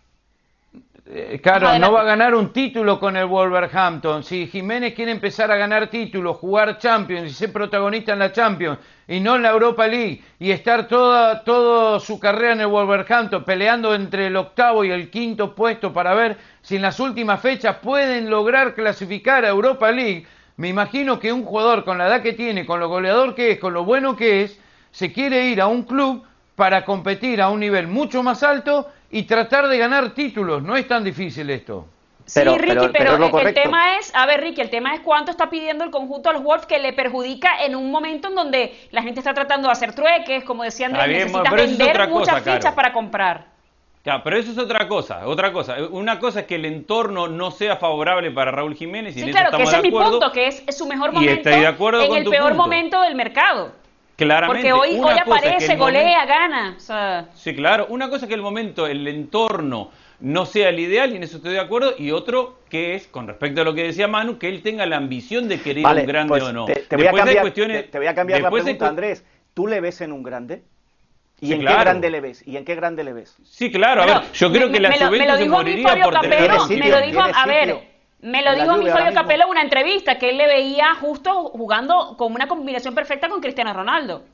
eh, 1.10 1.39
claro, 1.41 1.80
no 1.80 1.93
va 1.93 2.02
a 2.02 2.04
ganar 2.04 2.36
un 2.36 2.52
título 2.52 3.00
con 3.00 3.15
el 3.15 3.26
Wolverhampton. 3.26 4.24
Si 4.24 4.48
Jiménez 4.48 4.93
quiere 4.93 5.12
empezar 5.12 5.50
a 5.52 5.56
ganar 5.56 5.88
títulos, 5.88 6.36
jugar 6.38 6.78
Champions 6.80 7.32
y 7.32 7.34
ser 7.34 7.54
protagonista 7.54 8.12
en 8.12 8.20
la 8.20 8.34
Champions 8.34 8.78
y 9.08 9.22
no 9.22 9.38
en 9.38 9.43
la 9.43 9.52
Europa 9.52 9.88
League 9.88 10.22
y 10.38 10.52
estar 10.52 10.89
toda, 10.89 11.46
toda 11.46 12.02
su 12.02 12.20
carrera 12.20 12.54
en 12.54 12.62
el 12.62 12.67
Wolverhampton 12.67 13.46
peleando 13.46 13.96
entre 13.96 14.28
el 14.28 14.36
octavo 14.36 14.84
y 14.84 14.91
el 14.91 15.10
quinto 15.10 15.56
puesto 15.56 15.93
para 15.93 16.13
ver 16.13 16.38
si 16.62 16.76
en 16.76 16.82
las 16.82 17.00
últimas 17.00 17.39
fechas 17.39 17.78
pueden 17.78 18.30
lograr 18.30 18.76
clasificar 18.76 19.46
a 19.46 19.50
Europa 19.50 19.89
League, 19.91 20.28
me 20.58 20.67
imagino 20.67 21.20
que 21.20 21.32
un 21.32 21.46
jugador 21.46 21.86
con 21.86 21.98
la 21.98 22.08
edad 22.08 22.22
que 22.22 22.34
tiene, 22.34 22.65
con 22.65 22.82
lo 22.82 22.89
goleador 22.89 23.34
que 23.34 23.52
es, 23.52 23.60
con 23.60 23.74
lo 23.74 23.86
bueno 23.86 24.17
que 24.17 24.43
es, 24.43 24.60
se 24.91 25.13
quiere 25.13 25.46
ir 25.46 25.62
a 25.62 25.67
un 25.67 25.84
club 25.84 26.26
para 26.56 26.84
competir 26.84 27.41
a 27.41 27.50
un 27.50 27.62
nivel 27.62 27.88
mucho 27.88 28.24
más 28.24 28.43
alto 28.43 28.89
y 29.10 29.24
tratar 29.24 29.67
de 29.67 29.78
ganar 29.78 30.12
títulos. 30.12 30.62
No 30.63 30.76
es 30.76 30.88
tan 30.88 31.04
difícil 31.04 31.50
esto. 31.50 31.88
Sí, 32.26 32.41
Ricky, 32.43 32.89
pero, 32.91 33.15
el 33.39 33.54
tema 33.54 33.98
es, 33.98 34.13
a 34.13 34.26
ver, 34.26 34.41
Ricky, 34.41 34.60
el 34.60 34.70
tema 34.70 34.93
es 34.93 35.00
cuánto 35.00 35.32
está 35.32 35.50
pidiendo 35.50 35.86
el 35.86 35.91
conjunto 35.91 36.30
a 36.30 36.34
los 36.34 36.43
Wolves 36.43 36.65
que 36.65 36.78
le 36.78 36.91
perjudica 36.91 37.63
en 37.63 37.74
un 37.74 37.89
momento 37.89 38.28
en 38.28 38.36
donde 38.36 38.78
la 38.91 39.02
gente 39.02 39.22
está 39.22 39.34
tratando 39.34 39.70
de 39.70 39.72
hacer 39.72 39.96
trueques, 39.96 40.43
como 40.43 40.63
decía 40.63 40.88
Andrés, 40.88 41.08
necesitas 41.08 41.54
vender 41.54 42.10
muchas 42.10 42.43
fichas 42.43 42.74
para 42.74 42.91
comprar. 42.91 43.46
Claro, 44.04 44.22
pero 44.26 44.38
eso 44.38 44.52
es 44.52 44.58
otra 44.58 44.89
cosa, 44.89 45.26
otra 45.26 45.54
cosa. 45.54 45.78
Una 45.89 46.20
cosa 46.20 46.41
es 46.41 46.46
que 46.48 46.56
el 46.56 46.65
entorno 46.65 47.30
no 47.30 47.52
sea 47.52 47.78
favorable 47.78 48.30
para 48.32 48.52
Raúl 48.52 48.76
Jiménez 48.76 49.15
y 49.15 49.22
sí, 49.22 49.32
claro, 49.32 49.56
que 49.56 49.63
ese 49.63 49.78
es 49.78 49.84
mi 49.84 49.91
punto, 49.91 50.30
que 50.34 50.48
es, 50.48 50.63
su 50.70 50.86
mejor 50.86 51.13
momento 51.13 51.50
en 51.50 52.13
el 52.13 52.26
peor 52.26 52.56
momento 52.56 53.02
del 53.02 53.15
mercado. 53.15 53.72
Claramente. 54.18 54.72
Porque 54.72 54.74
hoy, 54.74 55.00
hoy 55.00 55.20
aparece, 55.20 55.76
golea, 55.76 56.26
gana. 56.26 56.76
Sí, 57.36 57.56
claro. 57.56 57.86
Una 57.90 58.10
cosa 58.10 58.26
es 58.26 58.30
que 58.30 58.34
el 58.34 58.42
momento, 58.42 58.88
el 58.88 59.08
entorno 59.08 59.92
no 60.20 60.48
sea 60.48 60.70
el 60.70 60.80
ideal, 60.80 61.14
y 61.14 61.18
en 61.18 61.24
eso 61.24 61.38
estoy 61.38 61.54
de 61.54 61.60
acuerdo, 61.60 61.94
y 61.98 62.10
otro 62.10 62.58
que 62.68 62.96
es, 62.96 63.08
con 63.08 63.28
respecto 63.28 63.62
a 63.62 63.64
lo 63.64 63.76
que 63.76 63.84
decía 63.84 64.08
Manu, 64.08 64.40
que 64.40 64.50
él 64.50 64.64
tenga 64.64 64.88
la 64.88 64.98
ambición 64.98 65.48
de 65.48 65.62
querer 65.62 65.86
un 65.86 66.06
grande 66.08 66.30
pues 66.30 66.44
o 66.44 66.52
no. 66.52 66.66
Te, 66.66 66.74
voy 66.96 67.06
a 67.06 67.12
cambiar, 67.12 67.52
te, 67.54 67.98
voy 67.98 68.08
a 68.08 68.16
cambiar 68.16 68.42
la 68.42 68.50
pregunta, 68.50 68.88
Andrés. 68.88 69.24
¿Tú 69.54 69.68
le 69.68 69.82
ves 69.82 70.02
en 70.02 70.12
un 70.12 70.24
grande? 70.24 70.64
¿Y 71.40 71.54
en 71.54 71.60
qué 71.60 71.66
grande 71.66 72.10
le 72.10 72.20
ves? 72.20 72.44
¿Y 72.48 72.58
en 72.58 72.66
qué 72.66 72.74
grande 72.74 73.04
le 73.04 73.14
ves? 73.14 73.38
Sí, 73.44 73.72
claro, 73.72 74.02
a 74.02 74.06
ver, 74.08 74.32
yo 74.34 74.52
creo 74.52 74.72
que 74.72 74.80
la 74.80 74.90
me, 74.90 74.98
Juventus 74.98 75.20
me 75.20 75.28
lo 75.28 75.38
dijo 75.38 75.56
moriría 75.56 76.04
por 76.04 76.28
me 76.28 76.90
lo 76.90 77.02
dijo, 77.02 77.22
a 77.22 77.46
ver, 77.46 77.78
me 78.28 78.42
lo 78.44 78.54
dijo 78.56 78.78
mi 78.78 78.90
Fabio 78.90 79.13
Capello 79.13 79.44
en 79.46 79.50
una 79.50 79.62
entrevista, 79.62 80.18
que 80.18 80.30
él 80.30 80.38
le 80.38 80.48
veía 80.48 80.96
justo 80.96 81.46
jugando 81.46 82.16
con 82.18 82.34
una 82.34 82.48
combinación 82.48 82.94
perfecta 82.94 83.30
con 83.30 83.40
Cristiano 83.42 83.74
Ronaldo. 83.74 84.26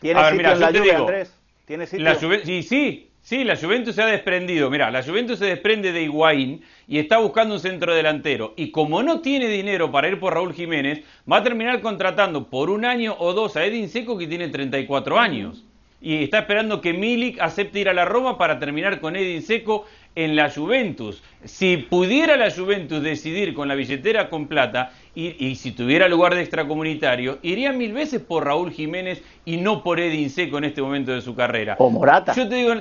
¿Tiene 0.00 0.30
sitio 0.30 0.52
en 0.52 0.60
la 0.60 0.68
Juve, 0.68 0.94
Andrés? 0.94 1.34
¿Tiene 1.64 1.86
sitio? 1.86 2.04
La 2.04 2.14
sí, 2.14 2.62
sí, 2.62 3.10
sí, 3.22 3.44
la 3.44 3.56
Juventus 3.56 3.94
se 3.94 4.02
ha 4.02 4.06
desprendido. 4.06 4.70
Mira, 4.70 4.90
la 4.90 5.02
Juventus 5.02 5.38
se 5.38 5.46
desprende 5.46 5.92
de 5.92 6.02
Higuaín 6.02 6.62
y 6.86 6.98
está 6.98 7.18
buscando 7.18 7.54
un 7.54 7.60
centro 7.60 7.94
delantero. 7.94 8.52
Y 8.56 8.70
como 8.70 9.02
no 9.02 9.20
tiene 9.20 9.48
dinero 9.48 9.90
para 9.90 10.08
ir 10.08 10.20
por 10.20 10.34
Raúl 10.34 10.52
Jiménez, 10.52 11.02
va 11.30 11.38
a 11.38 11.42
terminar 11.42 11.80
contratando 11.80 12.48
por 12.48 12.70
un 12.70 12.84
año 12.84 13.16
o 13.18 13.32
dos 13.32 13.56
a 13.56 13.64
Edin 13.64 13.88
Seco, 13.88 14.18
que 14.18 14.26
tiene 14.26 14.48
34 14.48 15.18
años. 15.18 15.64
Y 16.00 16.22
está 16.22 16.40
esperando 16.40 16.80
que 16.80 16.92
Milik 16.92 17.40
acepte 17.40 17.80
ir 17.80 17.88
a 17.88 17.92
la 17.92 18.04
Roma 18.04 18.38
para 18.38 18.58
terminar 18.58 19.00
con 19.00 19.16
Edin 19.16 19.42
Seco 19.42 19.86
en 20.14 20.36
la 20.36 20.50
Juventus. 20.50 21.22
Si 21.44 21.76
pudiera 21.76 22.36
la 22.36 22.50
Juventus 22.50 23.02
decidir 23.02 23.54
con 23.54 23.68
la 23.68 23.74
billetera 23.74 24.30
con 24.30 24.46
plata 24.46 24.92
y, 25.14 25.56
si 25.56 25.72
tuviera 25.72 26.08
lugar 26.08 26.34
de 26.34 26.42
extracomunitario, 26.42 27.38
iría 27.42 27.72
mil 27.72 27.92
veces 27.92 28.20
por 28.20 28.44
Raúl 28.44 28.70
Jiménez 28.70 29.24
y 29.44 29.56
no 29.56 29.82
por 29.82 29.98
Edin 29.98 30.30
Seco 30.30 30.58
en 30.58 30.64
este 30.64 30.82
momento 30.82 31.12
de 31.12 31.20
su 31.20 31.34
carrera. 31.34 31.76
O 31.78 31.90
Morata. 31.90 32.32
Yo 32.34 32.48
te 32.48 32.54
digo, 32.54 32.74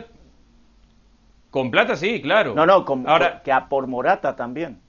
con 1.49 1.71
plata 1.71 1.95
sí, 1.95 2.21
claro. 2.21 2.53
No, 2.53 2.65
no, 2.65 2.85
con, 2.85 3.07
Ahora, 3.09 3.41
que 3.43 3.51
a 3.51 3.67
por 3.67 3.87
Morata 3.87 4.35
también. 4.35 4.79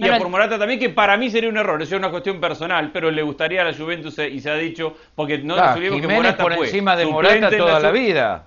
Y 0.00 0.08
a 0.08 0.18
por 0.18 0.28
Morata 0.28 0.58
también, 0.58 0.80
que 0.80 0.90
para 0.90 1.16
mí 1.16 1.30
sería 1.30 1.50
un 1.50 1.56
error, 1.56 1.80
eso 1.82 1.94
es 1.94 1.98
una 1.98 2.10
cuestión 2.10 2.40
personal, 2.40 2.90
pero 2.92 3.10
le 3.10 3.22
gustaría 3.22 3.62
a 3.62 3.64
la 3.64 3.74
Juventus 3.74 4.18
y 4.18 4.40
se 4.40 4.50
ha 4.50 4.54
dicho, 4.54 4.96
porque 5.14 5.38
no 5.38 5.54
claro, 5.54 5.80
que 5.80 6.08
Morata 6.08 6.42
por 6.42 6.52
encima 6.52 6.96
de 6.96 7.06
Morata 7.06 7.50
toda 7.50 7.80
la 7.80 7.90
vida. 7.90 8.46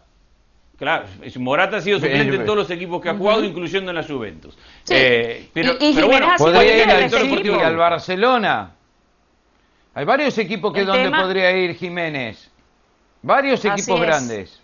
Claro, 0.77 1.05
Morata 1.37 1.77
ha 1.77 1.81
sido 1.81 1.99
suplente 1.99 2.35
en 2.35 2.45
todos 2.45 2.57
los 2.57 2.71
equipos 2.71 3.01
que 3.01 3.09
ha 3.09 3.15
jugado, 3.15 3.43
incluyendo 3.43 3.91
en 3.91 3.95
la 3.95 4.03
Juventus. 4.03 4.57
Eh, 4.89 5.47
pero, 5.53 5.77
bueno, 6.07 6.27
podría 6.37 6.83
ir 6.83 6.89
al 6.89 7.61
al 7.61 7.75
Barcelona. 7.77 8.71
Hay 9.95 10.05
varios 10.05 10.37
equipos 10.39 10.73
que 10.73 10.83
donde 10.83 11.11
podría 11.11 11.51
ir 11.51 11.75
Jiménez. 11.75 12.49
Varios 13.21 13.63
equipos 13.63 14.01
grandes. 14.01 14.62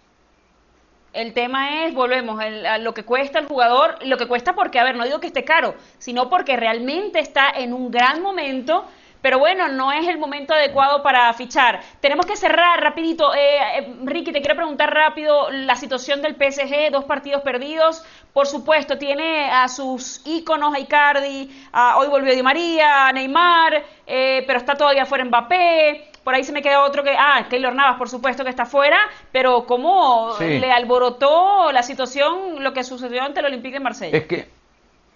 El 1.13 1.33
tema 1.33 1.85
es, 1.85 1.93
volvemos, 1.93 2.39
a 2.39 2.77
lo 2.77 2.93
que 2.93 3.03
cuesta 3.03 3.39
el 3.39 3.47
jugador, 3.47 3.97
lo 4.05 4.17
que 4.17 4.27
cuesta 4.27 4.53
porque, 4.53 4.79
a 4.79 4.83
ver, 4.83 4.95
no 4.95 5.05
digo 5.05 5.19
que 5.19 5.27
esté 5.27 5.43
caro, 5.43 5.75
sino 5.97 6.29
porque 6.29 6.55
realmente 6.55 7.19
está 7.19 7.49
en 7.49 7.73
un 7.73 7.89
gran 7.91 8.21
momento 8.21 8.85
pero 9.21 9.37
bueno, 9.37 9.67
no 9.67 9.91
es 9.91 10.07
el 10.07 10.17
momento 10.17 10.53
adecuado 10.53 11.03
para 11.03 11.31
fichar. 11.33 11.81
Tenemos 11.99 12.25
que 12.25 12.37
cerrar 12.37 12.81
rapidito. 12.81 13.33
Eh, 13.35 13.79
eh, 13.79 13.95
Ricky, 14.05 14.31
te 14.31 14.39
quiero 14.39 14.55
preguntar 14.55 14.93
rápido 14.93 15.49
la 15.51 15.75
situación 15.75 16.21
del 16.21 16.35
PSG, 16.35 16.89
dos 16.91 17.03
partidos 17.03 17.41
perdidos. 17.41 18.03
Por 18.31 18.47
supuesto, 18.47 18.97
tiene 18.97 19.51
a 19.51 19.67
sus 19.67 20.21
íconos, 20.25 20.73
a 20.73 20.79
Icardi, 20.79 21.49
hoy 21.97 22.07
volvió 22.07 22.33
Di 22.33 22.43
María, 22.43 23.07
a 23.07 23.11
Neymar, 23.11 23.83
eh, 24.07 24.43
pero 24.47 24.59
está 24.59 24.75
todavía 24.75 25.05
fuera 25.05 25.25
Mbappé. 25.25 26.08
Por 26.23 26.33
ahí 26.33 26.43
se 26.43 26.51
me 26.51 26.61
queda 26.61 26.83
otro 26.83 27.03
que, 27.03 27.15
ah, 27.17 27.47
Keylor 27.49 27.73
Navas, 27.73 27.97
por 27.97 28.09
supuesto 28.09 28.43
que 28.43 28.49
está 28.49 28.65
fuera, 28.65 28.97
pero 29.31 29.65
¿cómo 29.65 30.35
le 30.39 30.71
alborotó 30.71 31.71
la 31.71 31.83
situación 31.83 32.63
lo 32.63 32.73
que 32.73 32.83
sucedió 32.83 33.23
ante 33.23 33.39
el 33.39 33.47
Olympique 33.47 33.75
de 33.75 33.79
Marsella? 33.79 34.17
Es 34.17 34.25
que 34.25 34.47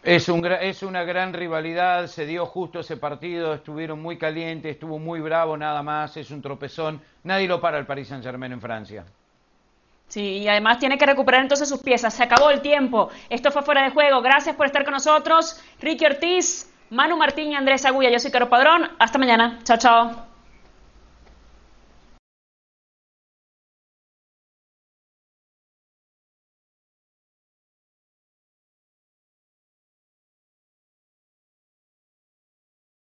es, 0.03 0.27
un, 0.29 0.45
es 0.45 0.83
una 0.83 1.03
gran 1.03 1.33
rivalidad, 1.33 2.07
se 2.07 2.25
dio 2.25 2.45
justo 2.45 2.81
ese 2.81 2.97
partido, 2.97 3.53
estuvieron 3.53 4.01
muy 4.01 4.17
calientes, 4.17 4.73
estuvo 4.73 4.99
muy 4.99 5.21
bravo 5.21 5.55
nada 5.55 5.81
más, 5.81 6.17
es 6.17 6.31
un 6.31 6.41
tropezón, 6.41 7.01
nadie 7.23 7.47
lo 7.47 7.61
para 7.61 7.77
el 7.77 7.85
Paris 7.85 8.09
Saint 8.09 8.23
Germain 8.23 8.51
en 8.51 8.61
Francia. 8.61 9.05
Sí, 10.13 10.39
y 10.39 10.47
además 10.47 10.77
tiene 10.77 10.97
que 10.97 11.07
recuperar 11.07 11.41
entonces 11.41 11.67
sus 11.67 11.81
piezas. 11.81 12.13
Se 12.13 12.21
acabó 12.21 12.51
el 12.51 12.61
tiempo. 12.61 13.09
Esto 13.29 13.49
fue 13.49 13.63
fuera 13.63 13.81
de 13.83 13.89
juego. 13.89 14.21
Gracias 14.21 14.55
por 14.55 14.67
estar 14.67 14.83
con 14.83 14.93
nosotros. 14.93 15.59
Ricky 15.81 16.05
Ortiz, 16.05 16.71
Manu 16.91 17.17
Martín 17.17 17.51
y 17.51 17.55
Andrés 17.55 17.83
Agulla. 17.85 18.11
Yo 18.11 18.19
soy 18.19 18.29
Caro 18.29 18.47
Padrón. 18.47 18.91
Hasta 18.99 19.17
mañana. 19.17 19.59
Chao, 19.63 19.77
chao. 19.77 20.32